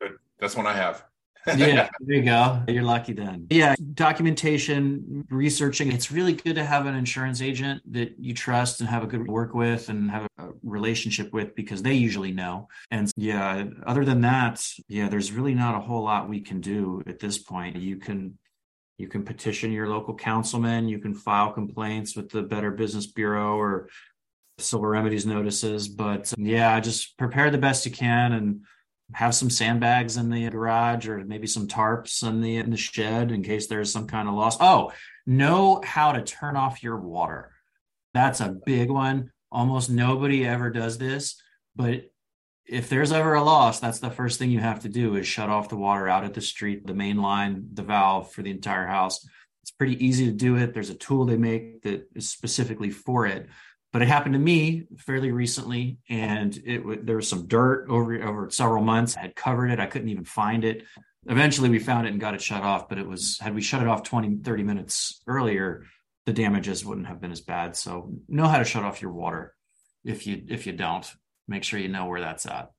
Good. 0.00 0.12
That's 0.38 0.56
one 0.56 0.66
I 0.66 0.74
have 0.74 1.04
yeah, 1.46 1.88
there 2.00 2.16
you 2.16 2.22
go. 2.22 2.62
You're 2.68 2.82
lucky 2.82 3.12
then. 3.12 3.46
Yeah, 3.50 3.74
documentation, 3.94 5.26
researching. 5.30 5.92
It's 5.92 6.10
really 6.10 6.32
good 6.32 6.54
to 6.54 6.64
have 6.64 6.86
an 6.86 6.94
insurance 6.94 7.42
agent 7.42 7.82
that 7.92 8.14
you 8.18 8.34
trust 8.34 8.80
and 8.80 8.88
have 8.88 9.02
a 9.02 9.06
good 9.06 9.26
work 9.26 9.54
with 9.54 9.88
and 9.88 10.10
have 10.10 10.26
a 10.38 10.48
relationship 10.62 11.32
with 11.32 11.54
because 11.54 11.82
they 11.82 11.94
usually 11.94 12.32
know. 12.32 12.68
And 12.90 13.10
yeah, 13.16 13.64
other 13.86 14.04
than 14.04 14.22
that, 14.22 14.66
yeah, 14.88 15.08
there's 15.08 15.32
really 15.32 15.54
not 15.54 15.74
a 15.74 15.80
whole 15.80 16.04
lot 16.04 16.28
we 16.28 16.40
can 16.40 16.60
do 16.60 17.02
at 17.06 17.18
this 17.18 17.38
point. 17.38 17.76
You 17.76 17.96
can 17.96 18.38
you 18.96 19.08
can 19.08 19.24
petition 19.24 19.72
your 19.72 19.88
local 19.88 20.14
councilman, 20.14 20.88
you 20.88 20.98
can 20.98 21.14
file 21.14 21.52
complaints 21.52 22.14
with 22.14 22.30
the 22.30 22.42
Better 22.42 22.70
Business 22.70 23.06
Bureau 23.06 23.56
or 23.56 23.88
civil 24.58 24.86
remedies 24.86 25.26
notices, 25.26 25.88
but 25.88 26.32
yeah, 26.38 26.78
just 26.80 27.18
prepare 27.18 27.50
the 27.50 27.58
best 27.58 27.84
you 27.84 27.92
can 27.92 28.32
and 28.32 28.64
have 29.12 29.34
some 29.34 29.50
sandbags 29.50 30.16
in 30.16 30.30
the 30.30 30.48
garage 30.50 31.06
or 31.06 31.22
maybe 31.24 31.46
some 31.46 31.68
tarps 31.68 32.26
in 32.26 32.40
the 32.40 32.56
in 32.56 32.70
the 32.70 32.76
shed 32.76 33.30
in 33.30 33.42
case 33.42 33.66
there's 33.66 33.92
some 33.92 34.06
kind 34.06 34.28
of 34.28 34.34
loss. 34.34 34.56
Oh, 34.60 34.92
know 35.26 35.82
how 35.84 36.12
to 36.12 36.22
turn 36.22 36.56
off 36.56 36.82
your 36.82 36.98
water. 36.98 37.52
That's 38.14 38.40
a 38.40 38.56
big 38.64 38.90
one. 38.90 39.30
Almost 39.52 39.90
nobody 39.90 40.46
ever 40.46 40.70
does 40.70 40.98
this, 40.98 41.40
but 41.76 42.10
if 42.66 42.88
there's 42.88 43.12
ever 43.12 43.34
a 43.34 43.42
loss, 43.42 43.78
that's 43.78 43.98
the 43.98 44.10
first 44.10 44.38
thing 44.38 44.50
you 44.50 44.58
have 44.58 44.80
to 44.80 44.88
do 44.88 45.16
is 45.16 45.26
shut 45.26 45.50
off 45.50 45.68
the 45.68 45.76
water 45.76 46.08
out 46.08 46.24
at 46.24 46.34
the 46.34 46.40
street, 46.40 46.86
the 46.86 46.94
main 46.94 47.20
line, 47.20 47.68
the 47.74 47.82
valve 47.82 48.32
for 48.32 48.42
the 48.42 48.50
entire 48.50 48.86
house. 48.86 49.26
It's 49.62 49.70
pretty 49.70 50.04
easy 50.04 50.26
to 50.26 50.32
do 50.32 50.56
it. 50.56 50.72
There's 50.72 50.90
a 50.90 50.94
tool 50.94 51.24
they 51.24 51.36
make 51.36 51.82
that 51.82 52.08
is 52.14 52.30
specifically 52.30 52.90
for 52.90 53.26
it. 53.26 53.48
But 53.94 54.02
it 54.02 54.08
happened 54.08 54.32
to 54.32 54.40
me 54.40 54.86
fairly 54.98 55.30
recently, 55.30 55.98
and 56.08 56.52
it 56.66 57.06
there 57.06 57.14
was 57.14 57.28
some 57.28 57.46
dirt 57.46 57.86
over 57.88 58.20
over 58.24 58.50
several 58.50 58.82
months. 58.82 59.16
I 59.16 59.20
had 59.20 59.36
covered 59.36 59.70
it. 59.70 59.78
I 59.78 59.86
couldn't 59.86 60.08
even 60.08 60.24
find 60.24 60.64
it. 60.64 60.82
Eventually, 61.26 61.68
we 61.68 61.78
found 61.78 62.08
it 62.08 62.10
and 62.10 62.20
got 62.20 62.34
it 62.34 62.42
shut 62.42 62.64
off. 62.64 62.88
But 62.88 62.98
it 62.98 63.06
was 63.06 63.38
had 63.38 63.54
we 63.54 63.62
shut 63.62 63.82
it 63.82 63.86
off 63.86 64.02
20, 64.02 64.38
30 64.42 64.62
minutes 64.64 65.22
earlier, 65.28 65.84
the 66.26 66.32
damages 66.32 66.84
wouldn't 66.84 67.06
have 67.06 67.20
been 67.20 67.30
as 67.30 67.40
bad. 67.40 67.76
So 67.76 68.10
know 68.26 68.48
how 68.48 68.58
to 68.58 68.64
shut 68.64 68.82
off 68.82 69.00
your 69.00 69.12
water 69.12 69.54
if 70.04 70.26
you 70.26 70.42
if 70.48 70.66
you 70.66 70.72
don't 70.72 71.08
make 71.46 71.62
sure 71.62 71.78
you 71.78 71.86
know 71.86 72.06
where 72.06 72.20
that's 72.20 72.46
at. 72.46 72.72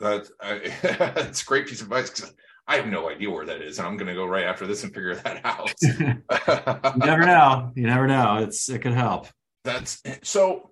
That 0.00 0.28
it's 0.42 1.40
a 1.42 1.46
great 1.46 1.68
piece 1.68 1.80
of 1.80 1.86
advice 1.86 2.10
because 2.10 2.34
I 2.66 2.76
have 2.76 2.86
no 2.86 3.08
idea 3.08 3.30
where 3.30 3.46
that 3.46 3.62
is, 3.62 3.78
and 3.78 3.88
I'm 3.88 3.96
going 3.96 4.08
to 4.08 4.14
go 4.14 4.26
right 4.26 4.44
after 4.44 4.66
this 4.66 4.84
and 4.84 4.92
figure 4.92 5.14
that 5.14 5.40
out. 5.42 5.72
you 5.80 7.06
never 7.06 7.24
know. 7.24 7.72
You 7.74 7.86
never 7.86 8.06
know. 8.06 8.36
It's 8.42 8.68
it 8.68 8.80
could 8.80 8.92
help. 8.92 9.28
That's 9.64 10.02
so. 10.22 10.70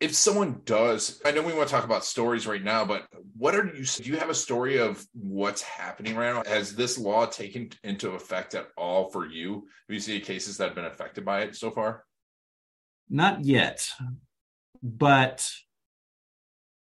If 0.00 0.14
someone 0.14 0.60
does, 0.64 1.20
I 1.24 1.32
know 1.32 1.42
we 1.42 1.52
want 1.52 1.68
to 1.68 1.74
talk 1.74 1.82
about 1.82 2.04
stories 2.04 2.46
right 2.46 2.62
now, 2.62 2.84
but 2.84 3.08
what 3.36 3.56
are 3.56 3.66
you? 3.66 3.84
Do 3.84 4.04
you 4.04 4.16
have 4.18 4.30
a 4.30 4.34
story 4.34 4.78
of 4.78 5.04
what's 5.12 5.60
happening 5.62 6.14
right 6.14 6.32
now? 6.32 6.48
Has 6.48 6.76
this 6.76 6.98
law 6.98 7.26
taken 7.26 7.70
into 7.82 8.10
effect 8.10 8.54
at 8.54 8.68
all 8.76 9.10
for 9.10 9.26
you? 9.26 9.54
Have 9.54 9.94
you 9.94 9.98
seen 9.98 10.20
cases 10.20 10.56
that 10.56 10.66
have 10.66 10.76
been 10.76 10.84
affected 10.84 11.24
by 11.24 11.40
it 11.40 11.56
so 11.56 11.72
far? 11.72 12.04
Not 13.10 13.44
yet, 13.44 13.90
but 14.84 15.50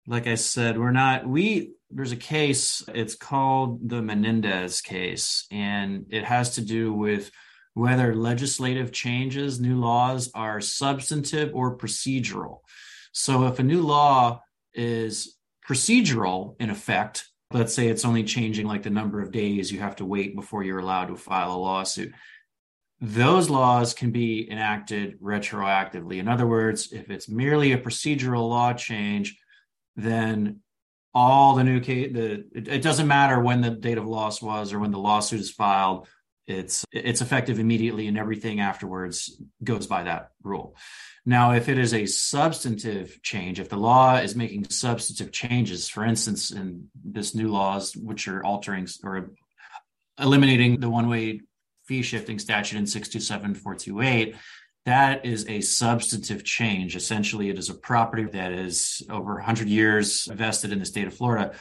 like 0.07 0.27
I 0.27 0.35
said, 0.35 0.77
we're 0.77 0.91
not, 0.91 1.27
we, 1.27 1.73
there's 1.89 2.11
a 2.11 2.17
case, 2.17 2.83
it's 2.93 3.15
called 3.15 3.89
the 3.89 4.01
Menendez 4.01 4.81
case, 4.81 5.45
and 5.51 6.05
it 6.09 6.25
has 6.25 6.55
to 6.55 6.61
do 6.61 6.93
with 6.93 7.31
whether 7.73 8.15
legislative 8.15 8.91
changes, 8.91 9.59
new 9.59 9.79
laws 9.79 10.29
are 10.35 10.61
substantive 10.61 11.53
or 11.53 11.77
procedural. 11.77 12.59
So 13.11 13.47
if 13.47 13.59
a 13.59 13.63
new 13.63 13.81
law 13.81 14.41
is 14.73 15.37
procedural 15.67 16.55
in 16.59 16.69
effect, 16.69 17.25
let's 17.51 17.73
say 17.73 17.87
it's 17.87 18.05
only 18.05 18.23
changing 18.23 18.67
like 18.67 18.83
the 18.83 18.89
number 18.89 19.21
of 19.21 19.31
days 19.31 19.71
you 19.71 19.79
have 19.79 19.95
to 19.97 20.05
wait 20.05 20.35
before 20.35 20.63
you're 20.63 20.79
allowed 20.79 21.05
to 21.05 21.15
file 21.15 21.53
a 21.53 21.57
lawsuit. 21.57 22.13
Those 23.01 23.49
laws 23.49 23.93
can 23.93 24.11
be 24.11 24.49
enacted 24.49 25.19
retroactively. 25.19 26.19
In 26.19 26.27
other 26.27 26.47
words, 26.47 26.91
if 26.91 27.09
it's 27.09 27.27
merely 27.27 27.73
a 27.73 27.77
procedural 27.77 28.49
law 28.49 28.73
change, 28.73 29.37
then 29.95 30.59
all 31.13 31.55
the 31.55 31.63
new 31.63 31.79
case 31.79 32.11
the 32.13 32.45
it, 32.53 32.67
it, 32.67 32.81
doesn't 32.81 33.07
matter 33.07 33.39
when 33.39 33.61
the 33.61 33.69
date 33.69 33.99
of 33.99 34.07
loss 34.07 34.41
was 34.41 34.73
or 34.73 34.79
when 34.79 34.89
the 34.89 34.97
lawsuit 34.97 35.39
is 35.39 35.51
filed 35.51 36.07
it's 36.47 36.85
it's 36.91 37.21
effective 37.21 37.59
immediately 37.59 38.07
and 38.07 38.17
everything 38.17 38.59
afterwards 38.59 39.41
goes 39.63 39.87
by 39.87 40.03
that 40.03 40.31
rule 40.43 40.75
now 41.25 41.53
if 41.53 41.69
it 41.69 41.77
is 41.77 41.93
a 41.93 42.05
substantive 42.05 43.21
change 43.23 43.59
if 43.59 43.69
the 43.69 43.77
law 43.77 44.17
is 44.17 44.35
making 44.35 44.65
substantive 44.69 45.31
changes 45.31 45.87
for 45.87 46.03
instance 46.03 46.51
in 46.51 46.89
this 47.03 47.33
new 47.33 47.47
laws 47.47 47.95
which 47.95 48.27
are 48.27 48.43
altering 48.43 48.87
or 49.03 49.31
eliminating 50.19 50.79
the 50.79 50.89
one 50.89 51.07
way 51.07 51.39
fee 51.87 52.01
shifting 52.01 52.39
statute 52.39 52.77
in 52.77 52.85
627428 52.85 54.35
that 54.85 55.25
is 55.25 55.47
a 55.47 55.61
substantive 55.61 56.43
change. 56.43 56.95
Essentially, 56.95 57.49
it 57.49 57.57
is 57.57 57.69
a 57.69 57.73
property 57.73 58.25
that 58.25 58.51
is 58.51 59.01
over 59.09 59.35
100 59.35 59.69
years 59.69 60.25
vested 60.25 60.71
in 60.71 60.79
the 60.79 60.85
state 60.85 61.07
of 61.07 61.13
Florida. 61.13 61.53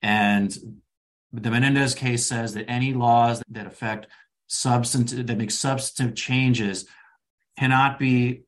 And 0.00 0.56
the 1.32 1.50
Menendez 1.50 1.94
case 1.94 2.26
says 2.26 2.54
that 2.54 2.70
any 2.70 2.94
laws 2.94 3.42
that 3.50 3.66
affect 3.66 4.06
substantive, 4.50 5.28
that 5.28 5.38
make 5.38 5.50
substantive 5.50 6.16
changes 6.16 6.86
cannot 7.56 7.98
be 7.98 8.42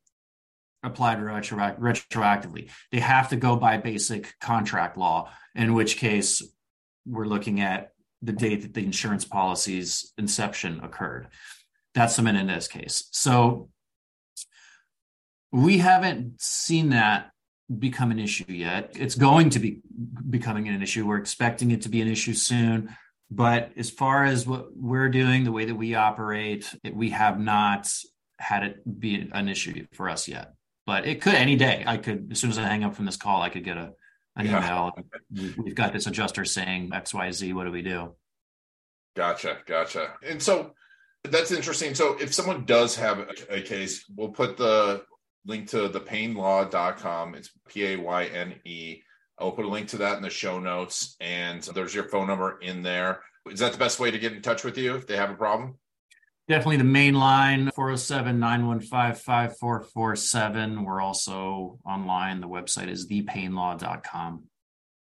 applied 0.82 1.18
retroact- 1.18 1.78
retroactively. 1.78 2.71
They 2.90 2.99
have 2.99 3.28
to 3.28 3.37
go 3.37 3.56
by 3.56 3.76
basic 3.76 4.35
contract 4.40 4.97
law, 4.97 5.30
in 5.54 5.75
which 5.75 5.97
case 5.97 6.42
we're 7.06 7.26
looking 7.26 7.61
at 7.61 7.92
the 8.21 8.32
date 8.32 8.62
that 8.62 8.75
the 8.75 8.85
insurance 8.85 9.25
policy's 9.25 10.12
inception 10.18 10.80
occurred. 10.82 11.28
That's 11.94 12.16
the 12.16 12.23
Menendez 12.23 12.66
case. 12.66 13.04
So 13.12 13.68
we 15.52 15.78
haven't 15.78 16.40
seen 16.40 16.90
that 16.90 17.30
become 17.78 18.11
an 18.11 18.18
issue 18.18 18.44
yet. 18.49 18.92
It's 18.99 19.14
going 19.14 19.50
to 19.50 19.61
be 19.61 19.80
becoming 20.28 20.66
an 20.68 20.82
issue. 20.82 21.06
We're 21.06 21.18
expecting 21.18 21.71
it 21.71 21.82
to 21.82 21.88
be 21.88 22.00
an 22.00 22.09
issue 22.09 22.35
soon. 22.35 22.97
But 23.35 23.73
as 23.79 23.89
far 23.89 24.25
as 24.25 24.47
what 24.47 24.77
we're 24.77 25.09
doing, 25.09 25.45
the 25.45 25.53
way 25.53 25.65
that 25.65 25.75
we 25.75 25.95
operate, 25.95 26.75
we 26.93 27.11
have 27.11 27.41
not 27.41 27.91
had 28.39 28.62
it 28.62 29.01
be 29.01 29.29
an 29.33 29.49
issue 29.49 29.87
for 29.93 30.11
us 30.11 30.29
yet. 30.29 30.53
But 30.85 31.07
it 31.07 31.23
could 31.23 31.35
any 31.35 31.57
day. 31.57 31.83
I 31.87 31.97
could, 31.97 32.29
as 32.33 32.41
soon 32.41 32.51
as 32.51 32.59
I 32.59 32.62
hang 32.62 32.85
up 32.85 32.95
from 32.95 33.07
this 33.07 33.17
call, 33.17 33.41
I 33.41 33.49
could 33.49 33.65
get 33.65 33.77
a 33.77 33.95
an 34.37 34.47
yeah. 34.47 34.59
email. 34.59 34.93
We've 35.57 35.75
got 35.75 35.93
this 35.93 36.07
adjuster 36.07 36.45
saying 36.45 36.91
X, 36.93 37.15
Y, 37.15 37.31
Z. 37.33 37.53
What 37.53 37.65
do 37.65 37.71
we 37.71 37.83
do? 37.83 38.15
Gotcha, 39.15 39.59
gotcha. 39.67 40.15
And 40.27 40.43
so 40.43 40.73
that's 41.25 41.53
interesting. 41.53 41.95
So 41.95 42.17
if 42.19 42.33
someone 42.35 42.65
does 42.65 42.97
have 42.97 43.19
a, 43.51 43.61
case, 43.61 44.05
we'll 44.15 44.31
put 44.31 44.57
the 44.57 45.05
link 45.47 45.69
to 45.71 45.89
the 45.89 46.01
paynelaw.com. 46.01 47.35
It's 47.35 47.51
P 47.69 47.87
A 47.87 47.97
Y 47.97 48.25
N 48.27 48.55
E. 48.65 49.03
I'll 49.39 49.53
put 49.53 49.65
a 49.65 49.69
link 49.69 49.89
to 49.89 49.99
that 49.99 50.17
in 50.17 50.23
the 50.23 50.31
show 50.31 50.61
notes, 50.61 51.17
and 51.21 51.62
there's 51.62 51.95
your 51.95 52.05
phone 52.05 52.27
number 52.27 52.59
in 52.61 52.83
there. 52.83 53.23
Is 53.51 53.61
that 53.61 53.73
the 53.73 53.79
best 53.79 53.99
way 53.99 54.11
to 54.11 54.19
get 54.19 54.33
in 54.33 54.43
touch 54.43 54.65
with 54.65 54.79
you 54.79 54.95
if 54.95 55.07
they 55.07 55.17
have 55.17 55.31
a 55.31 55.35
problem? 55.35 55.79
Definitely 56.49 56.79
the 56.79 56.85
main 56.85 57.15
line 57.15 57.71
407 57.71 58.39
915 58.39 59.15
5447. 59.15 60.85
We're 60.85 61.01
also 61.01 61.79
online. 61.87 62.41
The 62.41 62.49
website 62.49 62.89
is 62.89 63.09
thepaynelaw.com. 63.09 64.45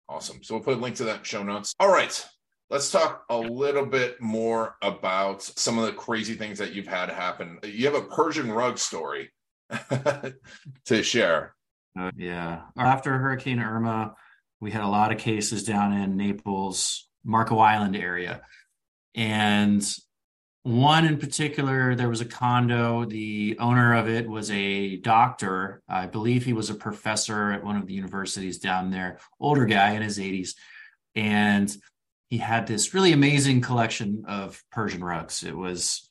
Awesome. 0.09 0.43
So 0.43 0.55
we'll 0.55 0.63
put 0.63 0.77
a 0.77 0.81
link 0.81 0.97
to 0.97 1.05
that 1.05 1.25
show 1.25 1.43
notes. 1.43 1.73
All 1.79 1.91
right. 1.91 2.25
Let's 2.69 2.91
talk 2.91 3.23
a 3.29 3.37
little 3.37 3.85
bit 3.85 4.21
more 4.21 4.75
about 4.81 5.43
some 5.43 5.77
of 5.77 5.85
the 5.85 5.93
crazy 5.93 6.33
things 6.33 6.59
that 6.59 6.73
you've 6.73 6.87
had 6.87 7.09
happen. 7.09 7.59
You 7.63 7.85
have 7.85 7.95
a 7.95 8.07
Persian 8.07 8.51
rug 8.51 8.77
story 8.77 9.31
to 10.85 11.03
share. 11.03 11.55
Uh, 11.99 12.11
yeah. 12.17 12.61
After 12.77 13.17
Hurricane 13.17 13.59
Irma, 13.59 14.15
we 14.59 14.71
had 14.71 14.83
a 14.83 14.87
lot 14.87 15.11
of 15.11 15.19
cases 15.19 15.63
down 15.63 15.93
in 15.93 16.17
Naples, 16.17 17.07
Marco 17.23 17.59
Island 17.59 17.95
area. 17.95 18.41
And 19.15 19.85
one 20.63 21.05
in 21.05 21.17
particular, 21.17 21.93
there 21.93 22.09
was 22.09 22.21
a 22.21 22.25
condo. 22.25 23.05
The 23.05 23.57
owner 23.59 23.95
of 23.95 24.07
it 24.07 24.27
was 24.27 24.49
a 24.49 24.97
doctor. 24.97 25.81
I 25.87 26.07
believe 26.07 26.45
he 26.45 26.53
was 26.53 26.69
a 26.69 26.75
professor 26.75 27.51
at 27.51 27.63
one 27.63 27.75
of 27.75 27.85
the 27.85 27.93
universities 27.93 28.59
down 28.59 28.89
there, 28.89 29.19
older 29.39 29.65
guy 29.65 29.91
in 29.91 30.01
his 30.01 30.17
80s. 30.17 30.51
And 31.15 31.75
he 32.29 32.37
had 32.37 32.65
this 32.65 32.93
really 32.93 33.11
amazing 33.11 33.61
collection 33.61 34.23
of 34.27 34.63
Persian 34.71 35.03
rugs. 35.03 35.43
It 35.43 35.55
was 35.55 36.09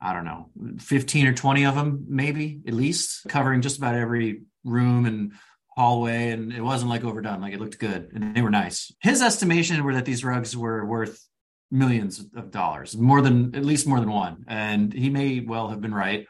I 0.00 0.12
don't 0.12 0.24
know, 0.24 0.50
15 0.78 1.26
or 1.26 1.34
20 1.34 1.66
of 1.66 1.74
them, 1.74 2.04
maybe 2.08 2.60
at 2.66 2.74
least, 2.74 3.26
covering 3.28 3.62
just 3.62 3.78
about 3.78 3.96
every 3.96 4.42
room 4.68 5.06
and 5.06 5.32
hallway. 5.70 6.30
And 6.30 6.52
it 6.52 6.60
wasn't 6.60 6.90
like 6.90 7.04
overdone, 7.04 7.40
like 7.40 7.54
it 7.54 7.60
looked 7.60 7.78
good 7.78 8.10
and 8.14 8.34
they 8.34 8.42
were 8.42 8.50
nice. 8.50 8.92
His 9.00 9.22
estimation 9.22 9.82
were 9.84 9.94
that 9.94 10.04
these 10.04 10.24
rugs 10.24 10.56
were 10.56 10.84
worth 10.84 11.24
millions 11.70 12.24
of 12.34 12.50
dollars, 12.50 12.96
more 12.96 13.20
than 13.20 13.54
at 13.54 13.64
least 13.64 13.86
more 13.86 14.00
than 14.00 14.10
one. 14.10 14.44
And 14.48 14.92
he 14.92 15.10
may 15.10 15.40
well 15.40 15.68
have 15.68 15.80
been 15.80 15.94
right. 15.94 16.26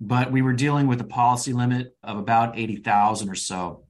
But 0.00 0.32
we 0.32 0.42
were 0.42 0.54
dealing 0.54 0.86
with 0.86 1.00
a 1.00 1.04
policy 1.04 1.52
limit 1.52 1.94
of 2.02 2.16
about 2.16 2.58
80,000 2.58 3.28
or 3.28 3.34
so. 3.34 3.84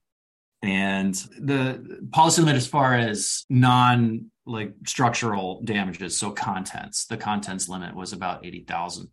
And 0.63 1.15
the 1.39 2.03
policy 2.13 2.43
limit 2.43 2.57
as 2.57 2.67
far 2.67 2.95
as 2.95 3.45
non 3.49 4.31
like 4.45 4.75
structural 4.85 5.63
damages, 5.63 6.19
so 6.19 6.33
contents, 6.33 7.07
the 7.07 7.17
contents 7.17 7.69
limit 7.69 7.95
was 7.95 8.13
about 8.13 8.45
80,000 8.45 9.09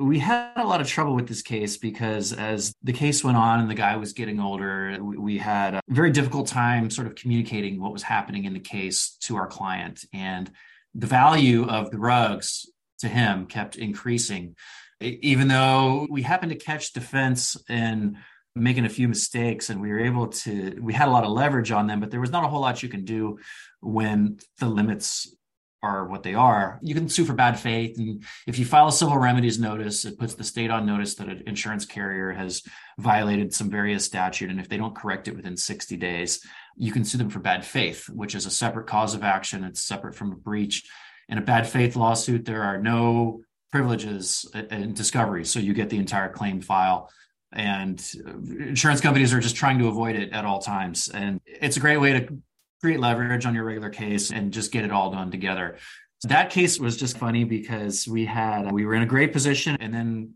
we 0.00 0.18
had 0.18 0.52
a 0.56 0.66
lot 0.66 0.80
of 0.80 0.88
trouble 0.88 1.14
with 1.14 1.28
this 1.28 1.42
case 1.42 1.76
because 1.76 2.32
as 2.32 2.72
the 2.82 2.92
case 2.92 3.22
went 3.22 3.36
on 3.36 3.60
and 3.60 3.70
the 3.70 3.74
guy 3.74 3.96
was 3.96 4.14
getting 4.14 4.40
older, 4.40 4.96
we 5.02 5.36
had 5.36 5.74
a 5.74 5.82
very 5.88 6.10
difficult 6.10 6.46
time 6.46 6.88
sort 6.88 7.06
of 7.06 7.14
communicating 7.14 7.78
what 7.78 7.92
was 7.92 8.02
happening 8.02 8.44
in 8.44 8.54
the 8.54 8.60
case 8.60 9.16
to 9.20 9.36
our 9.36 9.46
client. 9.46 10.04
And 10.14 10.50
the 10.94 11.06
value 11.06 11.66
of 11.66 11.90
the 11.90 11.98
rugs 11.98 12.66
to 13.00 13.08
him 13.08 13.44
kept 13.44 13.76
increasing, 13.76 14.56
even 15.00 15.48
though 15.48 16.06
we 16.10 16.22
happened 16.22 16.52
to 16.52 16.58
catch 16.58 16.94
defense 16.94 17.58
and 17.68 18.16
making 18.54 18.86
a 18.86 18.90
few 18.90 19.06
mistakes 19.06 19.68
and 19.68 19.80
we 19.80 19.90
were 19.90 20.00
able 20.00 20.26
to 20.26 20.76
we 20.82 20.92
had 20.92 21.06
a 21.06 21.10
lot 21.10 21.22
of 21.22 21.30
leverage 21.30 21.70
on 21.70 21.86
them 21.86 22.00
but 22.00 22.10
there 22.10 22.20
was 22.20 22.32
not 22.32 22.42
a 22.42 22.48
whole 22.48 22.60
lot 22.60 22.82
you 22.82 22.88
can 22.88 23.04
do 23.04 23.38
when 23.80 24.36
the 24.58 24.66
limits 24.66 25.32
are 25.82 26.06
what 26.06 26.22
they 26.22 26.34
are. 26.34 26.78
You 26.82 26.94
can 26.94 27.08
sue 27.08 27.24
for 27.24 27.32
bad 27.32 27.58
faith. 27.58 27.96
And 27.98 28.22
if 28.46 28.58
you 28.58 28.64
file 28.64 28.88
a 28.88 28.92
civil 28.92 29.16
remedies 29.16 29.58
notice, 29.58 30.04
it 30.04 30.18
puts 30.18 30.34
the 30.34 30.44
state 30.44 30.70
on 30.70 30.84
notice 30.84 31.14
that 31.14 31.28
an 31.28 31.42
insurance 31.46 31.86
carrier 31.86 32.32
has 32.32 32.62
violated 32.98 33.54
some 33.54 33.70
various 33.70 34.04
statute. 34.04 34.50
And 34.50 34.60
if 34.60 34.68
they 34.68 34.76
don't 34.76 34.94
correct 34.94 35.26
it 35.28 35.36
within 35.36 35.56
60 35.56 35.96
days, 35.96 36.44
you 36.76 36.92
can 36.92 37.04
sue 37.04 37.18
them 37.18 37.30
for 37.30 37.38
bad 37.38 37.64
faith, 37.64 38.08
which 38.10 38.34
is 38.34 38.46
a 38.46 38.50
separate 38.50 38.86
cause 38.86 39.14
of 39.14 39.24
action. 39.24 39.64
It's 39.64 39.82
separate 39.82 40.14
from 40.14 40.32
a 40.32 40.36
breach. 40.36 40.88
In 41.28 41.38
a 41.38 41.42
bad 41.42 41.66
faith 41.66 41.96
lawsuit, 41.96 42.44
there 42.44 42.62
are 42.62 42.78
no 42.78 43.42
privileges 43.72 44.50
in 44.70 44.92
discovery. 44.94 45.44
So 45.44 45.60
you 45.60 45.72
get 45.72 45.88
the 45.88 45.98
entire 45.98 46.28
claim 46.28 46.60
file. 46.60 47.10
And 47.52 48.04
insurance 48.48 49.00
companies 49.00 49.32
are 49.32 49.40
just 49.40 49.56
trying 49.56 49.78
to 49.78 49.88
avoid 49.88 50.14
it 50.14 50.32
at 50.32 50.44
all 50.44 50.60
times. 50.60 51.08
And 51.08 51.40
it's 51.46 51.76
a 51.76 51.80
great 51.80 51.96
way 51.96 52.12
to 52.12 52.38
create 52.80 53.00
leverage 53.00 53.46
on 53.46 53.54
your 53.54 53.64
regular 53.64 53.90
case 53.90 54.30
and 54.30 54.52
just 54.52 54.72
get 54.72 54.84
it 54.84 54.90
all 54.90 55.10
done 55.10 55.30
together. 55.30 55.76
So 56.20 56.28
that 56.28 56.50
case 56.50 56.78
was 56.78 56.96
just 56.96 57.18
funny 57.18 57.44
because 57.44 58.06
we 58.06 58.26
had 58.26 58.70
we 58.72 58.84
were 58.84 58.94
in 58.94 59.02
a 59.02 59.06
great 59.06 59.32
position 59.32 59.76
and 59.80 59.92
then 59.92 60.34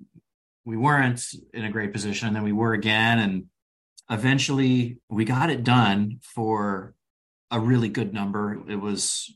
we 0.65 0.77
weren't 0.77 1.23
in 1.53 1.65
a 1.65 1.71
great 1.71 1.93
position 1.93 2.27
and 2.27 2.37
then 2.37 2.43
we 2.43 2.53
were 2.53 2.73
again 2.73 3.19
and 3.19 3.47
eventually 4.11 4.99
we 5.11 5.25
got 5.25 5.51
it 5.51 5.63
done 5.63 6.21
for 6.23 6.95
a 7.51 7.61
really 7.61 7.89
good 7.89 8.15
number. 8.15 8.63
It 8.69 8.77
was 8.77 9.35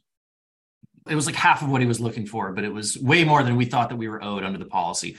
it 1.08 1.14
was 1.14 1.26
like 1.26 1.36
half 1.36 1.62
of 1.62 1.70
what 1.70 1.80
he 1.80 1.86
was 1.86 2.00
looking 2.00 2.26
for, 2.26 2.52
but 2.52 2.64
it 2.64 2.72
was 2.72 2.98
way 2.98 3.24
more 3.24 3.42
than 3.42 3.56
we 3.56 3.64
thought 3.64 3.88
that 3.88 3.96
we 3.96 4.08
were 4.08 4.22
owed 4.22 4.44
under 4.44 4.58
the 4.58 4.66
policy. 4.66 5.16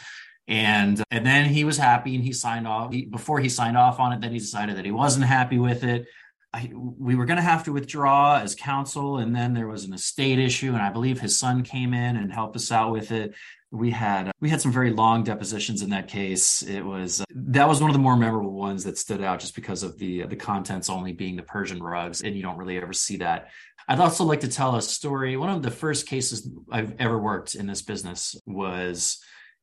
And 0.47 1.03
and 1.11 1.25
then 1.25 1.45
he 1.45 1.63
was 1.63 1.77
happy 1.77 2.15
and 2.15 2.23
he 2.23 2.33
signed 2.33 2.67
off. 2.67 2.91
He, 2.91 3.05
before 3.05 3.39
he 3.39 3.49
signed 3.49 3.77
off 3.77 3.99
on 3.99 4.13
it, 4.13 4.21
then 4.21 4.31
he 4.31 4.39
decided 4.39 4.77
that 4.77 4.85
he 4.85 4.91
wasn't 4.91 5.25
happy 5.25 5.59
with 5.59 5.83
it. 5.83 6.07
I, 6.51 6.71
we 6.73 7.15
were 7.15 7.25
going 7.25 7.37
to 7.37 7.43
have 7.43 7.65
to 7.65 7.73
withdraw 7.73 8.39
as 8.39 8.55
counsel, 8.55 9.17
and 9.17 9.35
then 9.35 9.53
there 9.53 9.67
was 9.67 9.85
an 9.85 9.93
estate 9.93 10.39
issue, 10.39 10.73
and 10.73 10.81
I 10.81 10.89
believe 10.89 11.19
his 11.19 11.37
son 11.37 11.61
came 11.61 11.93
in 11.93 12.15
and 12.17 12.33
helped 12.33 12.55
us 12.55 12.71
out 12.71 12.91
with 12.91 13.11
it. 13.11 13.35
We 13.71 13.91
had 13.91 14.31
we 14.41 14.49
had 14.49 14.59
some 14.59 14.71
very 14.71 14.89
long 14.89 15.23
depositions 15.23 15.83
in 15.83 15.91
that 15.91 16.07
case. 16.07 16.63
It 16.63 16.81
was 16.81 17.21
uh, 17.21 17.25
that 17.29 17.67
was 17.67 17.81
one 17.81 17.91
of 17.91 17.93
the 17.93 18.01
more 18.01 18.17
memorable 18.17 18.53
ones 18.53 18.83
that 18.85 18.97
stood 18.97 19.21
out 19.21 19.39
just 19.39 19.53
because 19.53 19.83
of 19.83 19.99
the 19.99 20.25
the 20.25 20.35
contents 20.35 20.89
only 20.89 21.13
being 21.13 21.35
the 21.35 21.43
Persian 21.43 21.83
rugs, 21.83 22.21
and 22.21 22.35
you 22.35 22.41
don't 22.41 22.57
really 22.57 22.77
ever 22.77 22.93
see 22.93 23.17
that. 23.17 23.49
I'd 23.87 23.99
also 23.99 24.23
like 24.23 24.39
to 24.39 24.47
tell 24.47 24.75
a 24.75 24.81
story. 24.81 25.37
One 25.37 25.51
of 25.51 25.61
the 25.61 25.69
first 25.69 26.07
cases 26.07 26.49
I've 26.71 26.95
ever 26.97 27.19
worked 27.19 27.53
in 27.53 27.67
this 27.67 27.83
business 27.83 28.35
was 28.47 29.19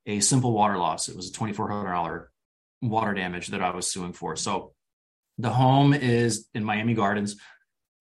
a 0.07 0.21
simple 0.21 0.53
water 0.53 0.79
loss. 0.79 1.09
It 1.09 1.17
was 1.17 1.31
a 1.31 1.33
twenty 1.33 1.53
four 1.53 1.69
hundred 1.69 1.91
dollar 1.91 2.31
water 2.83 3.13
damage 3.13 3.49
that 3.49 3.61
I 3.61 3.75
was 3.75 3.91
suing 3.91 4.13
for. 4.13 4.37
So 4.37 4.73
the 5.39 5.51
home 5.51 5.95
is 5.95 6.49
in 6.55 6.65
Miami 6.65 6.95
Gardens. 6.95 7.37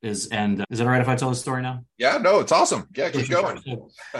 Is 0.01 0.27
and 0.27 0.62
uh, 0.62 0.65
is 0.70 0.80
it 0.80 0.84
all 0.84 0.89
right 0.89 1.01
if 1.01 1.08
I 1.08 1.15
tell 1.15 1.30
the 1.30 1.36
story 1.36 1.63
now? 1.63 1.84
Yeah, 1.98 2.18
no, 2.18 2.39
it's 2.39 2.51
awesome. 2.51 2.88
Yeah, 2.96 3.10
keep 3.10 3.30
going. 3.30 3.62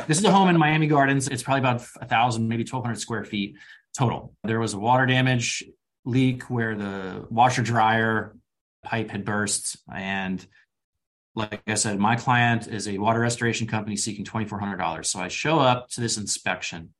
this 0.08 0.18
is 0.18 0.24
a 0.24 0.32
home 0.32 0.50
in 0.50 0.58
Miami 0.58 0.88
Gardens. 0.88 1.28
It's 1.28 1.44
probably 1.44 1.60
about 1.60 1.86
a 2.02 2.06
thousand, 2.06 2.48
maybe 2.48 2.64
twelve 2.64 2.84
hundred 2.84 3.00
square 3.00 3.24
feet 3.24 3.58
total. 3.96 4.34
There 4.44 4.60
was 4.60 4.74
a 4.74 4.80
water 4.80 5.06
damage 5.06 5.64
leak 6.04 6.44
where 6.44 6.76
the 6.76 7.26
washer 7.30 7.62
dryer 7.62 8.36
pipe 8.84 9.12
had 9.12 9.26
burst, 9.26 9.78
and 9.94 10.44
like 11.36 11.62
I 11.68 11.76
said, 11.76 12.00
my 12.00 12.16
client 12.16 12.68
is 12.68 12.88
a 12.88 12.98
water 12.98 13.20
restoration 13.20 13.68
company 13.68 13.96
seeking 13.96 14.26
twenty 14.26 14.48
four 14.48 14.60
hundred 14.60 14.78
dollars. 14.78 15.10
So 15.10 15.20
I 15.20 15.28
show 15.28 15.60
up 15.60 15.90
to 15.90 16.02
this 16.02 16.18
inspection. 16.18 16.94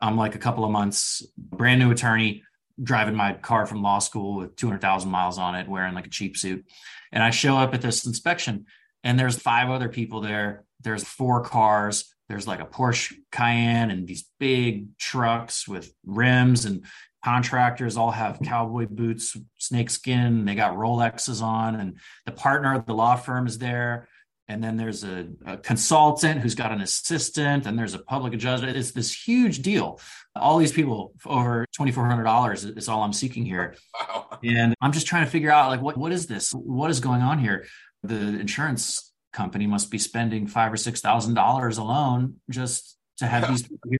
I'm 0.00 0.16
like 0.16 0.34
a 0.36 0.38
couple 0.38 0.64
of 0.64 0.70
months, 0.70 1.26
brand 1.36 1.80
new 1.80 1.90
attorney 1.90 2.44
driving 2.82 3.14
my 3.14 3.32
car 3.32 3.66
from 3.66 3.82
law 3.82 3.98
school 3.98 4.36
with 4.36 4.56
200,000 4.56 5.10
miles 5.10 5.38
on 5.38 5.54
it, 5.54 5.68
wearing 5.68 5.94
like 5.94 6.06
a 6.06 6.10
cheap 6.10 6.36
suit. 6.36 6.64
And 7.12 7.22
I 7.22 7.30
show 7.30 7.56
up 7.56 7.74
at 7.74 7.82
this 7.82 8.06
inspection 8.06 8.66
and 9.02 9.18
there's 9.18 9.38
five 9.38 9.70
other 9.70 9.88
people 9.88 10.20
there. 10.20 10.64
There's 10.80 11.04
four 11.04 11.42
cars. 11.42 12.12
There's 12.28 12.46
like 12.46 12.60
a 12.60 12.66
Porsche 12.66 13.14
Cayenne 13.30 13.90
and 13.90 14.06
these 14.06 14.28
big 14.38 14.96
trucks 14.98 15.68
with 15.68 15.92
rims 16.04 16.64
and 16.64 16.84
contractors 17.24 17.96
all 17.96 18.10
have 18.10 18.40
cowboy 18.44 18.86
boots, 18.86 19.36
snakeskin. 19.58 20.44
They 20.44 20.54
got 20.54 20.76
Rolexes 20.76 21.42
on 21.42 21.76
and 21.76 21.98
the 22.24 22.32
partner 22.32 22.74
of 22.74 22.86
the 22.86 22.94
law 22.94 23.16
firm 23.16 23.46
is 23.46 23.58
there 23.58 24.08
and 24.48 24.62
then 24.62 24.76
there's 24.76 25.04
a, 25.04 25.26
a, 25.44 25.56
consultant 25.56 26.40
who's 26.40 26.54
got 26.54 26.72
an 26.72 26.80
assistant 26.80 27.66
and 27.66 27.78
there's 27.78 27.94
a 27.94 27.98
public 27.98 28.32
adjuster. 28.32 28.68
It's 28.68 28.92
this 28.92 29.12
huge 29.12 29.60
deal. 29.60 30.00
All 30.34 30.58
these 30.58 30.72
people 30.72 31.12
over 31.24 31.66
$2400 31.78 32.76
is 32.76 32.88
all 32.88 33.02
i'm 33.02 33.12
seeking 33.12 33.44
here. 33.44 33.74
Wow. 33.98 34.38
and 34.44 34.74
i'm 34.80 34.92
just 34.92 35.06
trying 35.06 35.24
to 35.24 35.30
figure 35.30 35.50
out 35.50 35.70
like 35.70 35.82
what, 35.82 35.96
what 35.96 36.12
is 36.12 36.26
this? 36.26 36.52
What 36.52 36.90
is 36.90 37.00
going 37.00 37.22
on 37.22 37.38
here? 37.38 37.66
The 38.02 38.14
insurance 38.14 39.12
company 39.32 39.66
must 39.66 39.90
be 39.90 39.98
spending 39.98 40.46
five 40.46 40.72
or 40.72 40.76
six 40.76 41.00
thousand 41.00 41.34
dollars 41.34 41.78
alone 41.78 42.36
just 42.50 42.96
to 43.18 43.26
have 43.26 43.42
yeah. 43.42 43.50
these 43.50 43.62
people 43.62 43.90
here 43.90 43.98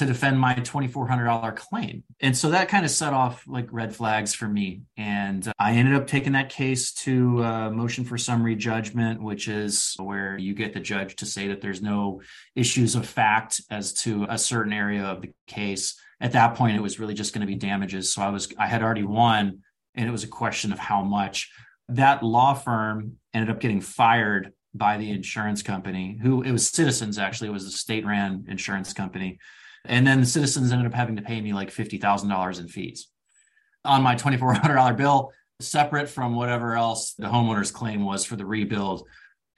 to 0.00 0.06
defend 0.06 0.40
my 0.40 0.54
$2400 0.54 1.56
claim. 1.56 2.02
And 2.20 2.34
so 2.34 2.48
that 2.50 2.70
kind 2.70 2.86
of 2.86 2.90
set 2.90 3.12
off 3.12 3.44
like 3.46 3.68
red 3.70 3.94
flags 3.94 4.34
for 4.34 4.48
me. 4.48 4.80
And 4.96 5.52
i 5.58 5.72
ended 5.72 5.94
up 5.94 6.06
taking 6.06 6.32
that 6.32 6.48
case 6.48 6.92
to 6.92 7.44
uh, 7.44 7.70
motion 7.70 8.04
for 8.04 8.16
summary 8.16 8.56
judgment 8.56 9.22
which 9.22 9.46
is 9.46 9.94
where 9.98 10.38
you 10.38 10.54
get 10.54 10.72
the 10.72 10.80
judge 10.80 11.16
to 11.16 11.26
say 11.26 11.48
that 11.48 11.60
there's 11.60 11.82
no 11.82 12.22
issues 12.56 12.94
of 12.94 13.04
fact 13.04 13.60
as 13.70 13.92
to 13.92 14.26
a 14.30 14.38
certain 14.38 14.72
area 14.72 15.04
of 15.04 15.20
the 15.20 15.32
case. 15.46 16.00
At 16.18 16.32
that 16.32 16.54
point 16.54 16.78
it 16.78 16.82
was 16.82 16.98
really 16.98 17.14
just 17.14 17.34
going 17.34 17.42
to 17.42 17.46
be 17.46 17.56
damages. 17.56 18.14
So 18.14 18.22
i 18.22 18.30
was 18.30 18.48
i 18.58 18.66
had 18.66 18.82
already 18.82 19.04
won 19.04 19.60
and 19.94 20.08
it 20.08 20.12
was 20.12 20.24
a 20.24 20.28
question 20.28 20.72
of 20.72 20.78
how 20.78 21.02
much. 21.02 21.52
That 21.88 22.22
law 22.22 22.54
firm 22.54 23.16
ended 23.34 23.50
up 23.50 23.60
getting 23.60 23.82
fired 23.82 24.54
by 24.72 24.96
the 24.96 25.10
insurance 25.10 25.62
company 25.62 26.18
who 26.22 26.40
it 26.42 26.52
was 26.52 26.66
citizens 26.66 27.18
actually. 27.18 27.48
It 27.48 27.52
was 27.52 27.66
a 27.66 27.70
state 27.70 28.06
ran 28.06 28.46
insurance 28.48 28.94
company 28.94 29.38
and 29.84 30.06
then 30.06 30.20
the 30.20 30.26
citizens 30.26 30.72
ended 30.72 30.86
up 30.86 30.94
having 30.94 31.16
to 31.16 31.22
pay 31.22 31.40
me 31.40 31.52
like 31.52 31.70
$50,000 31.70 32.60
in 32.60 32.68
fees 32.68 33.08
on 33.84 34.02
my 34.02 34.14
$2,400 34.14 34.96
bill, 34.96 35.32
separate 35.60 36.08
from 36.08 36.34
whatever 36.34 36.74
else 36.74 37.14
the 37.14 37.26
homeowner's 37.26 37.70
claim 37.70 38.04
was 38.04 38.24
for 38.24 38.36
the 38.36 38.44
rebuild. 38.44 39.06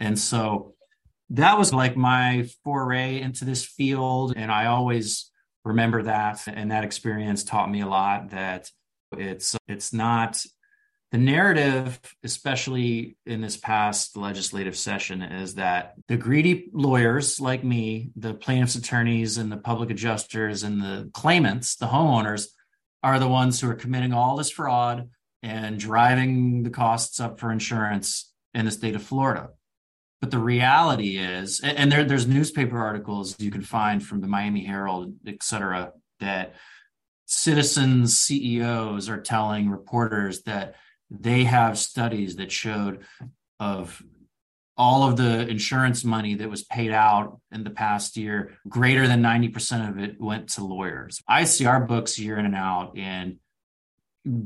And 0.00 0.18
so 0.18 0.74
that 1.30 1.58
was 1.58 1.72
like 1.72 1.96
my 1.96 2.48
foray 2.64 3.20
into 3.20 3.44
this 3.44 3.64
field. 3.64 4.34
And 4.36 4.50
I 4.50 4.66
always 4.66 5.30
remember 5.64 6.02
that. 6.04 6.42
And 6.46 6.70
that 6.70 6.84
experience 6.84 7.44
taught 7.44 7.70
me 7.70 7.80
a 7.80 7.86
lot 7.86 8.30
that 8.30 8.70
it's, 9.16 9.56
it's 9.68 9.92
not 9.92 10.44
the 11.12 11.18
narrative, 11.18 12.00
especially 12.24 13.18
in 13.26 13.42
this 13.42 13.58
past 13.58 14.16
legislative 14.16 14.74
session, 14.74 15.20
is 15.20 15.56
that 15.56 15.94
the 16.08 16.16
greedy 16.16 16.70
lawyers 16.72 17.38
like 17.38 17.62
me, 17.62 18.10
the 18.16 18.32
plaintiffs' 18.32 18.76
attorneys, 18.76 19.36
and 19.36 19.52
the 19.52 19.58
public 19.58 19.90
adjusters, 19.90 20.62
and 20.62 20.80
the 20.80 21.10
claimants, 21.12 21.76
the 21.76 21.86
homeowners, 21.86 22.46
are 23.02 23.18
the 23.18 23.28
ones 23.28 23.60
who 23.60 23.68
are 23.68 23.74
committing 23.74 24.14
all 24.14 24.36
this 24.36 24.50
fraud 24.50 25.10
and 25.42 25.78
driving 25.78 26.62
the 26.62 26.70
costs 26.70 27.20
up 27.20 27.38
for 27.38 27.52
insurance 27.52 28.32
in 28.54 28.64
the 28.64 28.70
state 28.70 28.94
of 28.94 29.02
Florida. 29.02 29.50
But 30.22 30.30
the 30.30 30.38
reality 30.38 31.18
is, 31.18 31.60
and 31.60 31.92
there, 31.92 32.04
there's 32.04 32.26
newspaper 32.26 32.78
articles 32.78 33.38
you 33.38 33.50
can 33.50 33.62
find 33.62 34.02
from 34.02 34.22
the 34.22 34.28
Miami 34.28 34.64
Herald, 34.64 35.12
et 35.26 35.42
cetera, 35.42 35.92
that 36.20 36.54
citizens 37.26 38.18
CEOs 38.18 39.10
are 39.10 39.20
telling 39.20 39.68
reporters 39.68 40.42
that 40.44 40.76
they 41.20 41.44
have 41.44 41.78
studies 41.78 42.36
that 42.36 42.50
showed 42.50 43.04
of 43.60 44.02
all 44.76 45.06
of 45.06 45.16
the 45.16 45.46
insurance 45.48 46.02
money 46.04 46.34
that 46.34 46.48
was 46.48 46.64
paid 46.64 46.90
out 46.90 47.38
in 47.52 47.62
the 47.62 47.70
past 47.70 48.16
year, 48.16 48.56
greater 48.68 49.06
than 49.06 49.22
90% 49.22 49.90
of 49.90 49.98
it 49.98 50.20
went 50.20 50.48
to 50.48 50.64
lawyers. 50.64 51.22
I 51.28 51.44
see 51.44 51.66
our 51.66 51.84
books 51.84 52.18
year 52.18 52.38
in 52.38 52.46
and 52.46 52.56
out, 52.56 52.96
and 52.96 53.36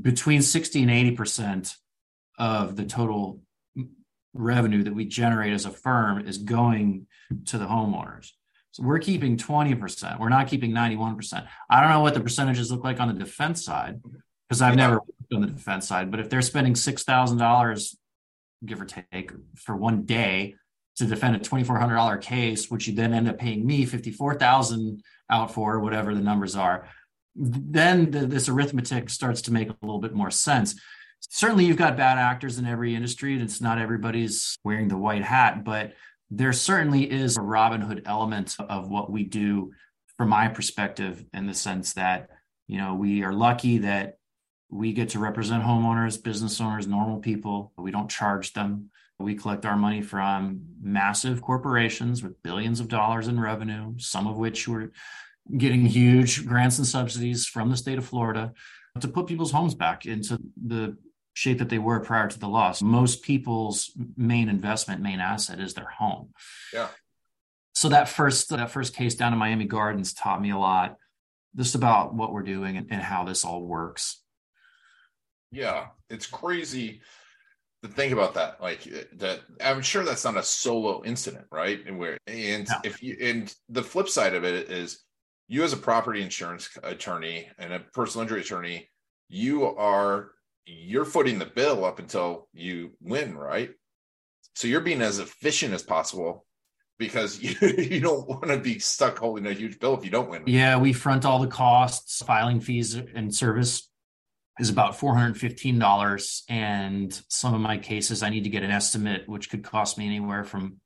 between 0.02 0.42
60 0.42 0.83
and 0.83 0.90
80% 1.16 1.74
of 2.38 2.76
the 2.76 2.85
total 2.85 3.40
revenue 4.35 4.83
that 4.83 4.94
we 4.94 5.05
generate 5.05 5.52
as 5.52 5.64
a 5.64 5.70
firm 5.70 6.26
is 6.26 6.38
going 6.38 7.07
to 7.46 7.59
the 7.59 7.66
homeowners. 7.66 8.33
So 8.72 8.83
we're 8.83 8.98
keeping 8.98 9.37
20%. 9.37 10.18
We're 10.18 10.29
not 10.29 10.48
keeping 10.48 10.72
91%. 10.72 11.46
I 11.70 11.81
don't 11.81 11.90
know 11.90 12.00
what 12.00 12.14
the 12.14 12.20
percentages 12.20 12.70
look 12.70 12.85
like 12.85 13.00
on 13.00 13.09
the 13.09 13.14
defense 13.14 13.64
side 13.64 14.00
because 14.48 14.61
I've 14.61 14.76
never 14.76 15.00
on 15.33 15.41
the 15.41 15.49
defense 15.49 15.89
side. 15.89 16.11
But 16.11 16.21
if 16.21 16.31
they're 16.31 16.43
spending 16.43 16.75
six 16.75 17.05
thousand 17.05 17.39
dollars, 17.39 17.97
give 18.65 18.81
or 18.81 18.87
take, 18.87 19.33
for 19.57 19.77
one 19.77 20.03
day 20.03 20.55
to 20.97 21.07
defend 21.07 21.37
a 21.37 21.39
twenty 21.39 21.65
four 21.65 21.79
hundred 21.79 21.97
dollar 21.97 22.17
case, 22.17 22.71
which 22.71 22.87
you 22.89 22.95
then 22.95 23.12
end 23.12 23.29
up 23.29 23.39
paying 23.39 23.67
me 23.67 23.85
fifty 23.85 24.11
four 24.11 24.35
thousand 24.35 25.03
out 25.31 25.53
for, 25.53 25.81
whatever 25.81 26.15
the 26.15 26.21
numbers 26.21 26.57
are, 26.57 26.89
then 27.35 28.11
the, 28.11 28.27
this 28.27 28.49
arithmetic 28.49 29.11
starts 29.11 29.43
to 29.43 29.53
make 29.53 29.69
a 29.69 29.77
little 29.83 30.01
bit 30.01 30.15
more 30.15 30.31
sense. 30.31 30.81
Certainly, 31.21 31.65
you've 31.65 31.77
got 31.77 31.97
bad 31.97 32.19
actors 32.19 32.59
in 32.59 32.67
every 32.67 32.95
industry, 32.95 33.35
and 33.35 33.43
it's 33.43 33.61
not 33.61 33.79
everybody's 33.79 34.59
wearing 34.65 34.89
the 34.89 34.97
white 34.97 35.25
hat, 35.25 35.65
but 35.65 35.95
there 36.31 36.53
certainly 36.53 37.11
is 37.11 37.37
a 37.37 37.43
Robin 37.43 37.81
Hood 37.81 38.03
element 38.07 38.57
of 38.59 38.89
what 38.89 39.11
we 39.11 39.25
do 39.25 39.73
from 40.17 40.29
my 40.29 40.49
perspective 40.49 41.25
in 41.33 41.47
the 41.47 41.55
sense 41.55 41.93
that 41.95 42.31
you 42.67 42.79
know 42.79 42.95
we 42.95 43.23
are 43.23 43.33
lucky 43.33 43.79
that 43.79 44.15
We 44.68 44.92
get 44.92 45.11
to 45.11 45.18
represent 45.18 45.62
homeowners, 45.62 46.22
business 46.22 46.61
owners, 46.61 46.87
normal 46.87 47.18
people. 47.18 47.72
We 47.76 47.90
don't 47.90 48.11
charge 48.11 48.52
them. 48.52 48.90
We 49.18 49.35
collect 49.35 49.64
our 49.64 49.76
money 49.76 50.02
from 50.02 50.61
massive 50.83 51.40
corporations 51.40 52.22
with 52.22 52.42
billions 52.42 52.81
of 52.81 52.88
dollars 52.88 53.29
in 53.29 53.40
revenue, 53.40 53.94
some 53.98 54.26
of 54.26 54.37
which 54.37 54.68
were 54.68 54.92
getting 55.57 55.87
huge 55.87 56.46
grants 56.46 56.79
and 56.79 56.87
subsidies 56.87 57.46
from 57.46 57.70
the 57.70 57.76
state 57.76 57.98
of 57.98 58.05
Florida 58.05 58.52
to 59.00 59.09
put 59.09 59.26
people's 59.26 59.52
homes 59.52 59.74
back 59.74 60.05
into 60.07 60.38
the 60.62 60.96
shape 61.35 61.59
that 61.59 61.68
they 61.68 61.79
were 61.79 62.00
prior 62.00 62.29
to 62.29 62.38
the 62.38 62.48
loss. 62.48 62.83
Most 62.83 63.22
people's 63.22 63.92
main 64.16 64.48
investment, 64.48 65.02
main 65.02 65.20
asset 65.20 65.61
is 65.61 65.74
their 65.74 65.88
home. 65.88 66.31
Yeah. 66.72 66.88
So 67.74 67.90
that 67.90 68.09
first 68.09 68.48
that 68.50 68.70
first 68.70 68.94
case 68.94 69.14
down 69.14 69.35
in 69.35 69.38
Miami 69.38 69.66
Gardens 69.66 70.14
taught 70.14 70.40
me 70.40 70.50
a 70.50 70.59
lot 70.59 70.96
just 71.55 71.74
about 71.74 72.14
what 72.14 72.33
we're 72.33 72.42
doing 72.42 72.76
and, 72.76 72.87
and 72.90 73.02
how 73.02 73.24
this 73.24 73.44
all 73.44 73.62
works. 73.62 74.22
Yeah, 75.52 75.87
it's 76.11 76.26
crazy 76.26 77.00
to 77.82 77.88
think 77.88 78.12
about 78.12 78.35
that. 78.35 78.61
Like 78.61 78.87
eh, 78.87 79.04
that, 79.16 79.40
I'm 79.61 79.82
sure 79.82 80.04
that's 80.04 80.24
not 80.24 80.37
a 80.37 80.42
solo 80.42 81.02
incident, 81.04 81.46
right? 81.50 81.80
And 81.87 81.98
where 81.98 82.18
and 82.26 82.68
no. 82.68 82.76
if 82.85 83.02
you 83.02 83.16
and 83.20 83.54
the 83.68 83.82
flip 83.82 84.09
side 84.09 84.35
of 84.35 84.44
it 84.44 84.70
is 84.70 85.04
you 85.48 85.62
as 85.62 85.72
a 85.72 85.78
property 85.78 86.22
insurance 86.22 86.68
attorney 86.82 87.48
and 87.59 87.72
a 87.72 87.80
personal 87.80 88.22
injury 88.22 88.40
attorney, 88.40 88.90
you 89.28 89.64
are 89.64 90.32
you're 90.66 91.04
footing 91.04 91.38
the 91.38 91.46
bill 91.46 91.85
up 91.85 91.98
until 91.98 92.48
you 92.52 92.92
win, 93.00 93.37
right? 93.37 93.70
So 94.54 94.68
you're 94.68 94.80
being 94.80 95.02
as 95.02 95.18
efficient 95.18 95.74
as 95.74 95.82
possible 95.82 96.44
because 96.98 97.38
you, 97.40 97.54
you 97.78 98.00
don't 98.00 98.28
want 98.28 98.48
to 98.48 98.59
be 98.59 98.78
stuck 98.78 99.18
holding 99.18 99.46
a 99.46 99.52
huge 99.52 99.78
bill 99.78 99.96
if 99.96 100.04
you 100.04 100.11
don't 100.11 100.30
win. 100.30 100.42
Yeah, 100.46 100.78
we 100.78 100.92
front 100.92 101.24
all 101.24 101.38
the 101.38 101.46
costs, 101.46 102.22
filing 102.24 102.61
fees 102.61 102.94
and 102.94 103.32
service 103.32 103.88
is 104.59 104.71
about 104.71 104.99
$415 104.99 106.42
and 106.49 107.23
some 107.29 107.55
of 107.55 107.61
my 107.61 107.77
cases 107.79 108.23
I 108.23 108.31
need 108.31 108.45
to 108.45 108.51
get 108.51 108.62
an 108.62 108.71
estimate 108.71 109.29
which 109.29 109.51
could 109.51 109.62
cost 109.62 109.99
me 109.99 110.07
anywhere 110.07 110.45
from 110.45 110.81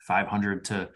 500 0.00 0.64
to 0.66 0.90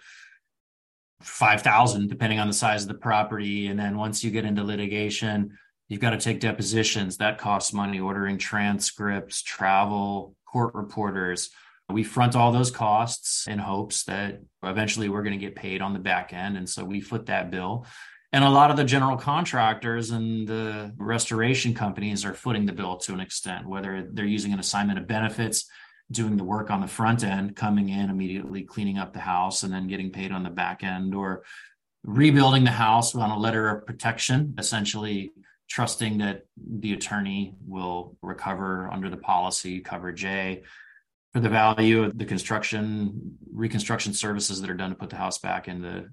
5000 1.23 2.09
depending 2.09 2.39
on 2.39 2.49
the 2.49 2.53
size 2.53 2.83
of 2.83 2.89
the 2.89 2.95
property. 2.95 3.69
And 3.69 3.79
then 3.79 3.97
once 3.97 4.23
you 4.23 4.31
get 4.31 4.45
into 4.45 4.63
litigation 4.63 5.57
you've 5.93 6.01
got 6.01 6.11
to 6.11 6.19
take 6.19 6.41
depositions. 6.41 7.19
That 7.19 7.37
costs 7.37 7.75
money. 7.75 8.01
Ordering 8.01 8.39
transcripts 8.39 9.43
travel 9.43 10.35
court 10.47 10.75
reporters. 10.75 11.51
We 11.91 12.03
front 12.03 12.35
all 12.35 12.51
those 12.51 12.71
costs 12.71 13.47
in 13.47 13.59
hopes 13.59 14.05
that 14.05 14.41
eventually 14.63 15.11
we're 15.11 15.23
going 15.23 15.39
to 15.39 15.45
get 15.45 15.55
paid 15.55 15.83
on 15.83 15.93
the 15.93 15.99
back 15.99 16.33
end. 16.33 16.57
And 16.57 16.67
so 16.67 16.83
we 16.83 17.03
foot 17.03 17.27
that 17.27 17.51
bill 17.51 17.87
and 18.33 18.45
a 18.45 18.51
lot 18.51 18.71
of 18.71 18.77
the 18.77 18.85
general 18.85 19.17
contractors 19.17 20.11
and 20.11 20.49
the 20.49 20.93
restoration 20.97 21.75
companies 21.75 22.25
are 22.25 22.35
footing 22.35 22.65
the 22.65 22.73
bill 22.73 22.97
to 22.97 23.13
an 23.13 23.21
extent 23.21 23.69
whether 23.69 24.09
they're 24.13 24.25
using 24.25 24.53
an 24.53 24.59
assignment 24.59 24.99
of 24.99 25.07
benefits 25.07 25.67
doing 26.11 26.37
the 26.37 26.45
work 26.45 26.71
on 26.71 26.81
the 26.81 26.87
front 26.87 27.25
end 27.25 27.57
coming 27.57 27.89
in 27.89 28.11
immediately 28.11 28.63
cleaning 28.63 28.99
up 28.99 29.13
the 29.13 29.21
house 29.21 29.63
and 29.63 29.73
then 29.73 29.87
getting 29.87 30.11
paid 30.11 30.33
on 30.33 30.43
the 30.43 30.51
back 30.51 30.83
end 30.83 31.15
or 31.15 31.43
rebuilding 32.05 32.65
the 32.65 32.71
house 32.71 33.15
on 33.15 33.31
a 33.31 33.39
letter 33.39 33.69
of 33.69 33.87
protection 33.87 34.55
essentially 34.59 35.33
trusting 35.69 36.19
that 36.19 36.43
the 36.57 36.93
attorney 36.93 37.55
will 37.67 38.17
recover 38.21 38.91
under 38.93 39.09
the 39.09 39.17
policy 39.17 39.81
coverage 39.81 40.25
A 40.25 40.63
for 41.33 41.41
the 41.41 41.49
value 41.49 42.03
of 42.03 42.19
the 42.19 42.27
construction 42.27 43.39
reconstruction 43.55 44.13
services 44.13 44.61
that 44.61 44.69
are 44.69 44.75
done 44.75 44.91
to 44.91 44.97
put 44.97 45.09
the 45.09 45.17
house 45.17 45.39
back 45.39 45.69
in 45.69 45.81
the 45.81 46.11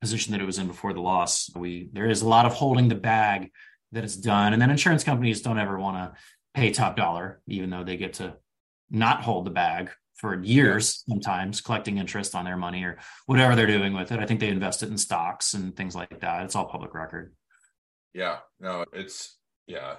position 0.00 0.32
that 0.32 0.40
it 0.40 0.46
was 0.46 0.58
in 0.58 0.66
before 0.66 0.92
the 0.92 1.00
loss. 1.00 1.50
We 1.54 1.90
there 1.92 2.08
is 2.08 2.22
a 2.22 2.28
lot 2.28 2.46
of 2.46 2.54
holding 2.54 2.88
the 2.88 2.94
bag 2.94 3.50
that 3.92 4.04
is 4.04 4.16
done. 4.16 4.52
And 4.52 4.62
then 4.62 4.70
insurance 4.70 5.04
companies 5.04 5.42
don't 5.42 5.58
ever 5.58 5.78
want 5.78 5.96
to 5.96 6.18
pay 6.54 6.70
top 6.70 6.96
dollar 6.96 7.40
even 7.46 7.70
though 7.70 7.84
they 7.84 7.96
get 7.96 8.14
to 8.14 8.36
not 8.90 9.22
hold 9.22 9.46
the 9.46 9.50
bag 9.50 9.90
for 10.16 10.42
years 10.42 11.04
sometimes 11.08 11.60
collecting 11.60 11.98
interest 11.98 12.34
on 12.34 12.44
their 12.44 12.56
money 12.56 12.84
or 12.84 12.98
whatever 13.26 13.54
they're 13.54 13.66
doing 13.66 13.92
with 13.92 14.12
it. 14.12 14.20
I 14.20 14.26
think 14.26 14.40
they 14.40 14.48
invest 14.48 14.82
it 14.82 14.90
in 14.90 14.98
stocks 14.98 15.54
and 15.54 15.74
things 15.76 15.94
like 15.94 16.20
that. 16.20 16.44
It's 16.44 16.56
all 16.56 16.66
public 16.66 16.94
record. 16.94 17.34
Yeah. 18.12 18.38
No 18.58 18.84
it's 18.92 19.38
yeah 19.66 19.96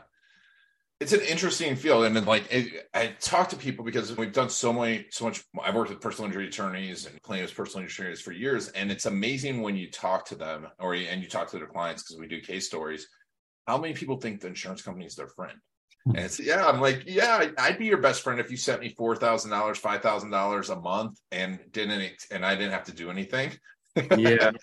it's 1.02 1.14
an 1.14 1.22
interesting 1.22 1.76
field 1.76 2.06
and 2.06 2.16
then 2.16 2.26
like 2.26 2.46
it, 2.52 2.88
i 2.94 3.08
talk 3.20 3.50
to 3.50 3.56
people 3.56 3.84
because 3.84 4.16
we've 4.16 4.32
done 4.32 4.50
so 4.50 4.72
many 4.72 5.06
so 5.10 5.26
much 5.26 5.44
i've 5.64 5.74
worked 5.74 5.90
with 5.90 6.00
personal 6.00 6.28
injury 6.28 6.48
attorneys 6.48 7.08
and 7.08 7.22
plaintiffs 7.24 7.52
personal 7.52 7.84
injury 7.84 8.06
attorneys 8.06 8.22
for 8.22 8.32
years 8.32 8.70
and 8.70 8.92
it's 8.92 9.08
amazing 9.08 9.62
when 9.62 9.76
you 9.76 9.90
talk 9.90 10.26
to 10.26 10.36
them 10.36 10.68
or 10.80 10.94
and 10.94 11.24
you 11.24 11.28
talk 11.28 11.50
to 11.50 11.58
their 11.58 11.68
clients 11.68 12.04
because 12.04 12.20
we 12.20 12.28
do 12.28 12.40
case 12.40 12.68
stories 12.68 13.08
how 13.68 13.78
many 13.78 13.94
people 13.94 14.18
think 14.18 14.40
the 14.40 14.48
insurance 14.48 14.82
company 14.82 15.06
is 15.06 15.16
their 15.16 15.28
friend? 15.28 15.58
Hmm. 16.06 16.16
and 16.16 16.26
it's 16.26 16.40
yeah 16.40 16.68
i'm 16.68 16.80
like 16.80 17.04
yeah 17.08 17.50
i'd 17.58 17.80
be 17.80 17.88
your 17.88 17.98
best 17.98 18.22
friend 18.22 18.40
if 18.40 18.52
you 18.52 18.58
sent 18.58 18.82
me 18.82 18.94
$4000 18.94 19.50
$5000 19.50 20.70
a 20.70 20.76
month 20.80 21.20
and 21.32 21.60
didn't 21.72 22.14
and 22.30 22.46
i 22.46 22.56
didn't 22.56 22.74
have 22.74 22.86
to 22.86 22.94
do 22.94 23.10
anything. 23.10 23.52
Yeah. 24.18 24.52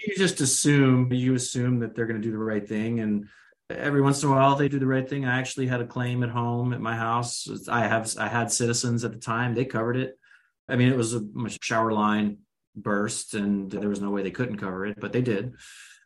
You 0.00 0.14
just 0.16 0.40
assume 0.40 1.12
you 1.12 1.34
assume 1.34 1.80
that 1.80 1.96
they're 1.96 2.06
going 2.06 2.22
to 2.22 2.24
do 2.24 2.30
the 2.30 2.38
right 2.38 2.66
thing 2.66 3.00
and 3.00 3.26
every 3.70 4.00
once 4.00 4.22
in 4.22 4.28
a 4.28 4.32
while 4.32 4.56
they 4.56 4.68
do 4.68 4.78
the 4.78 4.86
right 4.86 5.08
thing. 5.08 5.24
I 5.24 5.38
actually 5.38 5.66
had 5.66 5.80
a 5.80 5.86
claim 5.86 6.22
at 6.22 6.30
home 6.30 6.72
at 6.72 6.80
my 6.80 6.96
house. 6.96 7.48
I 7.68 7.86
have 7.86 8.12
I 8.18 8.28
had 8.28 8.50
citizens 8.50 9.04
at 9.04 9.12
the 9.12 9.18
time. 9.18 9.54
They 9.54 9.64
covered 9.64 9.96
it. 9.96 10.18
I 10.68 10.76
mean, 10.76 10.88
it 10.88 10.96
was 10.96 11.14
a 11.14 11.22
shower 11.62 11.92
line 11.92 12.38
burst, 12.76 13.34
and 13.34 13.70
there 13.70 13.88
was 13.88 14.00
no 14.00 14.10
way 14.10 14.22
they 14.22 14.30
couldn't 14.30 14.58
cover 14.58 14.86
it, 14.86 15.00
but 15.00 15.12
they 15.12 15.22
did. 15.22 15.54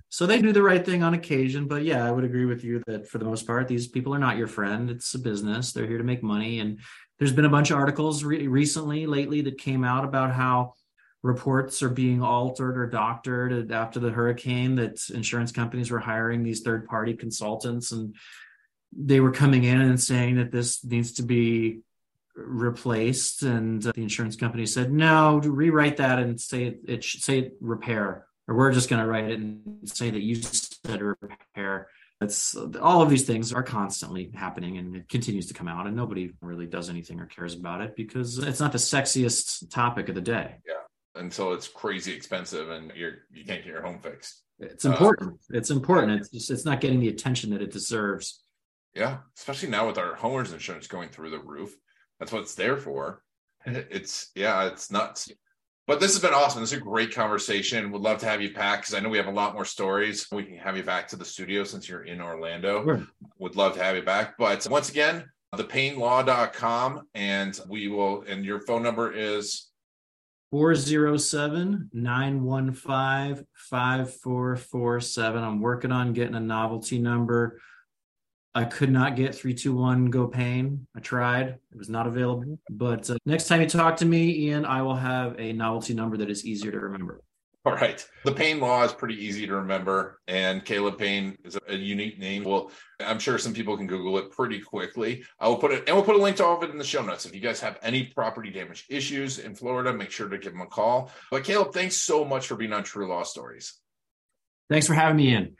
So 0.08 0.26
they 0.26 0.42
do 0.42 0.52
the 0.52 0.62
right 0.62 0.84
thing 0.84 1.02
on 1.02 1.14
occasion. 1.14 1.66
But 1.66 1.84
yeah, 1.84 2.06
I 2.06 2.10
would 2.10 2.24
agree 2.24 2.44
with 2.44 2.64
you 2.64 2.82
that 2.86 3.08
for 3.08 3.18
the 3.18 3.24
most 3.24 3.46
part, 3.46 3.66
these 3.66 3.88
people 3.88 4.14
are 4.14 4.18
not 4.18 4.36
your 4.36 4.46
friend. 4.46 4.90
It's 4.90 5.14
a 5.14 5.18
business. 5.18 5.72
They're 5.72 5.86
here 5.86 5.98
to 5.98 6.04
make 6.04 6.22
money. 6.22 6.60
And 6.60 6.80
there's 7.18 7.32
been 7.32 7.46
a 7.46 7.50
bunch 7.50 7.70
of 7.70 7.78
articles 7.78 8.22
re- 8.22 8.46
recently, 8.46 9.06
lately, 9.06 9.40
that 9.42 9.58
came 9.58 9.84
out 9.84 10.04
about 10.04 10.32
how 10.32 10.74
reports 11.22 11.82
are 11.82 11.88
being 11.88 12.22
altered 12.22 12.76
or 12.76 12.86
doctored 12.86 13.70
after 13.70 14.00
the 14.00 14.10
hurricane 14.10 14.74
that 14.74 14.98
insurance 15.10 15.52
companies 15.52 15.90
were 15.90 16.00
hiring 16.00 16.42
these 16.42 16.62
third 16.62 16.86
party 16.86 17.14
consultants 17.14 17.92
and 17.92 18.16
they 18.96 19.20
were 19.20 19.30
coming 19.30 19.64
in 19.64 19.80
and 19.80 20.00
saying 20.00 20.36
that 20.36 20.50
this 20.50 20.84
needs 20.84 21.12
to 21.12 21.22
be 21.22 21.80
replaced 22.34 23.42
and 23.42 23.82
the 23.82 23.92
insurance 23.96 24.36
company 24.36 24.66
said 24.66 24.92
no 24.92 25.38
rewrite 25.38 25.98
that 25.98 26.18
and 26.18 26.40
say 26.40 26.64
it, 26.64 26.80
it 26.86 27.04
should 27.04 27.22
say 27.22 27.52
repair 27.60 28.26
or 28.48 28.56
we're 28.56 28.72
just 28.72 28.88
going 28.88 29.00
to 29.00 29.08
write 29.08 29.30
it 29.30 29.38
and 29.38 29.60
say 29.84 30.10
that 30.10 30.20
you 30.20 30.36
said 30.36 31.00
repair. 31.00 31.88
It's 32.20 32.54
all 32.80 33.02
of 33.02 33.10
these 33.10 33.24
things 33.24 33.52
are 33.52 33.64
constantly 33.64 34.30
happening 34.34 34.78
and 34.78 34.94
it 34.96 35.08
continues 35.08 35.46
to 35.48 35.54
come 35.54 35.66
out 35.66 35.86
and 35.86 35.96
nobody 35.96 36.30
really 36.40 36.66
does 36.66 36.88
anything 36.88 37.20
or 37.20 37.26
cares 37.26 37.54
about 37.54 37.80
it 37.80 37.96
because 37.96 38.38
it's 38.38 38.60
not 38.60 38.72
the 38.72 38.78
sexiest 38.78 39.70
topic 39.70 40.08
of 40.08 40.14
the 40.14 40.20
day 40.20 40.56
until 41.14 41.52
it's 41.52 41.68
crazy 41.68 42.12
expensive 42.12 42.70
and 42.70 42.92
you're 42.94 43.18
you 43.32 43.44
can't 43.44 43.62
get 43.62 43.72
your 43.72 43.82
home 43.82 44.00
fixed. 44.00 44.42
It's 44.58 44.84
important. 44.84 45.32
Uh, 45.32 45.56
it's 45.56 45.70
important. 45.70 46.12
It's 46.12 46.30
just 46.30 46.50
it's 46.50 46.64
not 46.64 46.80
getting 46.80 47.00
the 47.00 47.08
attention 47.08 47.50
that 47.50 47.62
it 47.62 47.72
deserves. 47.72 48.42
Yeah, 48.94 49.18
especially 49.38 49.70
now 49.70 49.86
with 49.86 49.98
our 49.98 50.16
homeowners 50.16 50.52
insurance 50.52 50.86
going 50.86 51.08
through 51.08 51.30
the 51.30 51.40
roof. 51.40 51.74
That's 52.18 52.32
what 52.32 52.42
it's 52.42 52.54
there 52.54 52.76
for. 52.76 53.22
It's 53.64 54.32
yeah, 54.34 54.66
it's 54.66 54.90
nuts. 54.90 55.30
But 55.86 56.00
this 56.00 56.12
has 56.14 56.22
been 56.22 56.34
awesome. 56.34 56.62
This 56.62 56.72
is 56.72 56.78
a 56.78 56.82
great 56.82 57.14
conversation. 57.14 57.90
Would 57.92 58.02
love 58.02 58.18
to 58.18 58.26
have 58.26 58.40
you 58.40 58.52
back 58.52 58.80
because 58.80 58.94
I 58.94 59.00
know 59.00 59.08
we 59.08 59.18
have 59.18 59.26
a 59.26 59.32
lot 59.32 59.54
more 59.54 59.64
stories. 59.64 60.26
We 60.32 60.44
can 60.44 60.56
have 60.58 60.76
you 60.76 60.82
back 60.82 61.08
to 61.08 61.16
the 61.16 61.24
studio 61.24 61.64
since 61.64 61.88
you're 61.88 62.04
in 62.04 62.20
Orlando. 62.20 62.84
Sure. 62.84 63.06
Would 63.38 63.56
love 63.56 63.74
to 63.74 63.82
have 63.82 63.96
you 63.96 64.02
back. 64.02 64.34
But 64.38 64.66
once 64.70 64.90
again, 64.90 65.24
thepaynelaw.com 65.54 67.08
and 67.14 67.60
we 67.68 67.88
will 67.88 68.22
and 68.22 68.44
your 68.44 68.60
phone 68.60 68.82
number 68.82 69.12
is 69.12 69.71
407 70.52 71.88
915 71.94 73.46
5447. 73.54 75.42
I'm 75.42 75.60
working 75.62 75.90
on 75.90 76.12
getting 76.12 76.34
a 76.34 76.40
novelty 76.40 76.98
number. 76.98 77.58
I 78.54 78.64
could 78.64 78.90
not 78.90 79.16
get 79.16 79.34
321 79.34 80.10
Go 80.10 80.26
Pain. 80.26 80.86
I 80.94 81.00
tried, 81.00 81.48
it 81.48 81.78
was 81.78 81.88
not 81.88 82.06
available. 82.06 82.58
But 82.68 83.08
uh, 83.08 83.16
next 83.24 83.48
time 83.48 83.62
you 83.62 83.66
talk 83.66 83.96
to 83.96 84.04
me, 84.04 84.48
Ian, 84.48 84.66
I 84.66 84.82
will 84.82 84.94
have 84.94 85.40
a 85.40 85.54
novelty 85.54 85.94
number 85.94 86.18
that 86.18 86.28
is 86.28 86.44
easier 86.44 86.70
to 86.70 86.80
remember. 86.80 87.22
All 87.66 87.74
right. 87.74 88.04
The 88.24 88.32
Payne 88.32 88.58
Law 88.58 88.82
is 88.82 88.92
pretty 88.92 89.24
easy 89.24 89.46
to 89.46 89.54
remember, 89.54 90.20
and 90.26 90.64
Caleb 90.64 90.98
Payne 90.98 91.38
is 91.44 91.56
a 91.68 91.76
unique 91.76 92.18
name. 92.18 92.42
Well, 92.42 92.72
I'm 92.98 93.20
sure 93.20 93.38
some 93.38 93.54
people 93.54 93.76
can 93.76 93.86
Google 93.86 94.18
it 94.18 94.32
pretty 94.32 94.60
quickly. 94.60 95.22
I 95.38 95.46
will 95.46 95.58
put 95.58 95.70
it, 95.70 95.84
and 95.86 95.94
we'll 95.94 96.04
put 96.04 96.16
a 96.16 96.22
link 96.22 96.38
to 96.38 96.44
all 96.44 96.56
of 96.56 96.64
it 96.64 96.70
in 96.70 96.78
the 96.78 96.84
show 96.84 97.02
notes. 97.02 97.24
If 97.24 97.34
you 97.36 97.40
guys 97.40 97.60
have 97.60 97.78
any 97.80 98.04
property 98.04 98.50
damage 98.50 98.86
issues 98.88 99.38
in 99.38 99.54
Florida, 99.54 99.92
make 99.92 100.10
sure 100.10 100.28
to 100.28 100.38
give 100.38 100.52
them 100.52 100.62
a 100.62 100.66
call. 100.66 101.12
But 101.30 101.44
Caleb, 101.44 101.72
thanks 101.72 101.96
so 101.96 102.24
much 102.24 102.48
for 102.48 102.56
being 102.56 102.72
on 102.72 102.82
True 102.82 103.06
Law 103.06 103.22
Stories. 103.22 103.74
Thanks 104.68 104.88
for 104.88 104.94
having 104.94 105.16
me 105.16 105.32
in. 105.32 105.56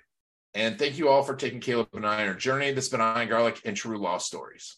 And 0.55 0.81
thank 0.81 0.99
you 0.99 1.09
all 1.09 1.23
for 1.23 1.37
taking 1.37 1.61
Caleb 1.61 1.89
and 1.93 2.05
I 2.05 2.23
on 2.23 2.29
our 2.29 2.35
journey. 2.35 2.73
This 2.73 2.91
has 2.91 2.99
been 2.99 3.01
Ian 3.01 3.29
Garlic 3.29 3.61
and 3.65 3.77
True 3.77 3.99
Law 3.99 4.19
Stories. 4.19 4.77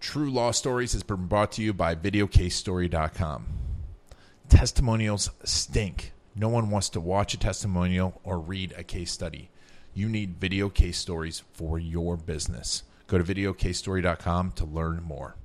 True 0.00 0.30
Law 0.30 0.50
Stories 0.50 0.94
has 0.94 1.02
been 1.02 1.26
brought 1.26 1.52
to 1.52 1.62
you 1.62 1.74
by 1.74 1.94
VideoCaseStory.com 1.94 3.71
testimonials 4.52 5.30
stink. 5.44 6.12
No 6.36 6.50
one 6.50 6.68
wants 6.68 6.90
to 6.90 7.00
watch 7.00 7.32
a 7.32 7.38
testimonial 7.38 8.20
or 8.22 8.38
read 8.38 8.74
a 8.76 8.84
case 8.84 9.10
study. 9.10 9.48
You 9.94 10.10
need 10.10 10.38
video 10.38 10.68
case 10.68 10.98
stories 10.98 11.42
for 11.54 11.78
your 11.78 12.18
business. 12.18 12.82
Go 13.06 13.16
to 13.16 13.24
videocasestory.com 13.24 14.52
to 14.52 14.64
learn 14.66 15.02
more. 15.02 15.36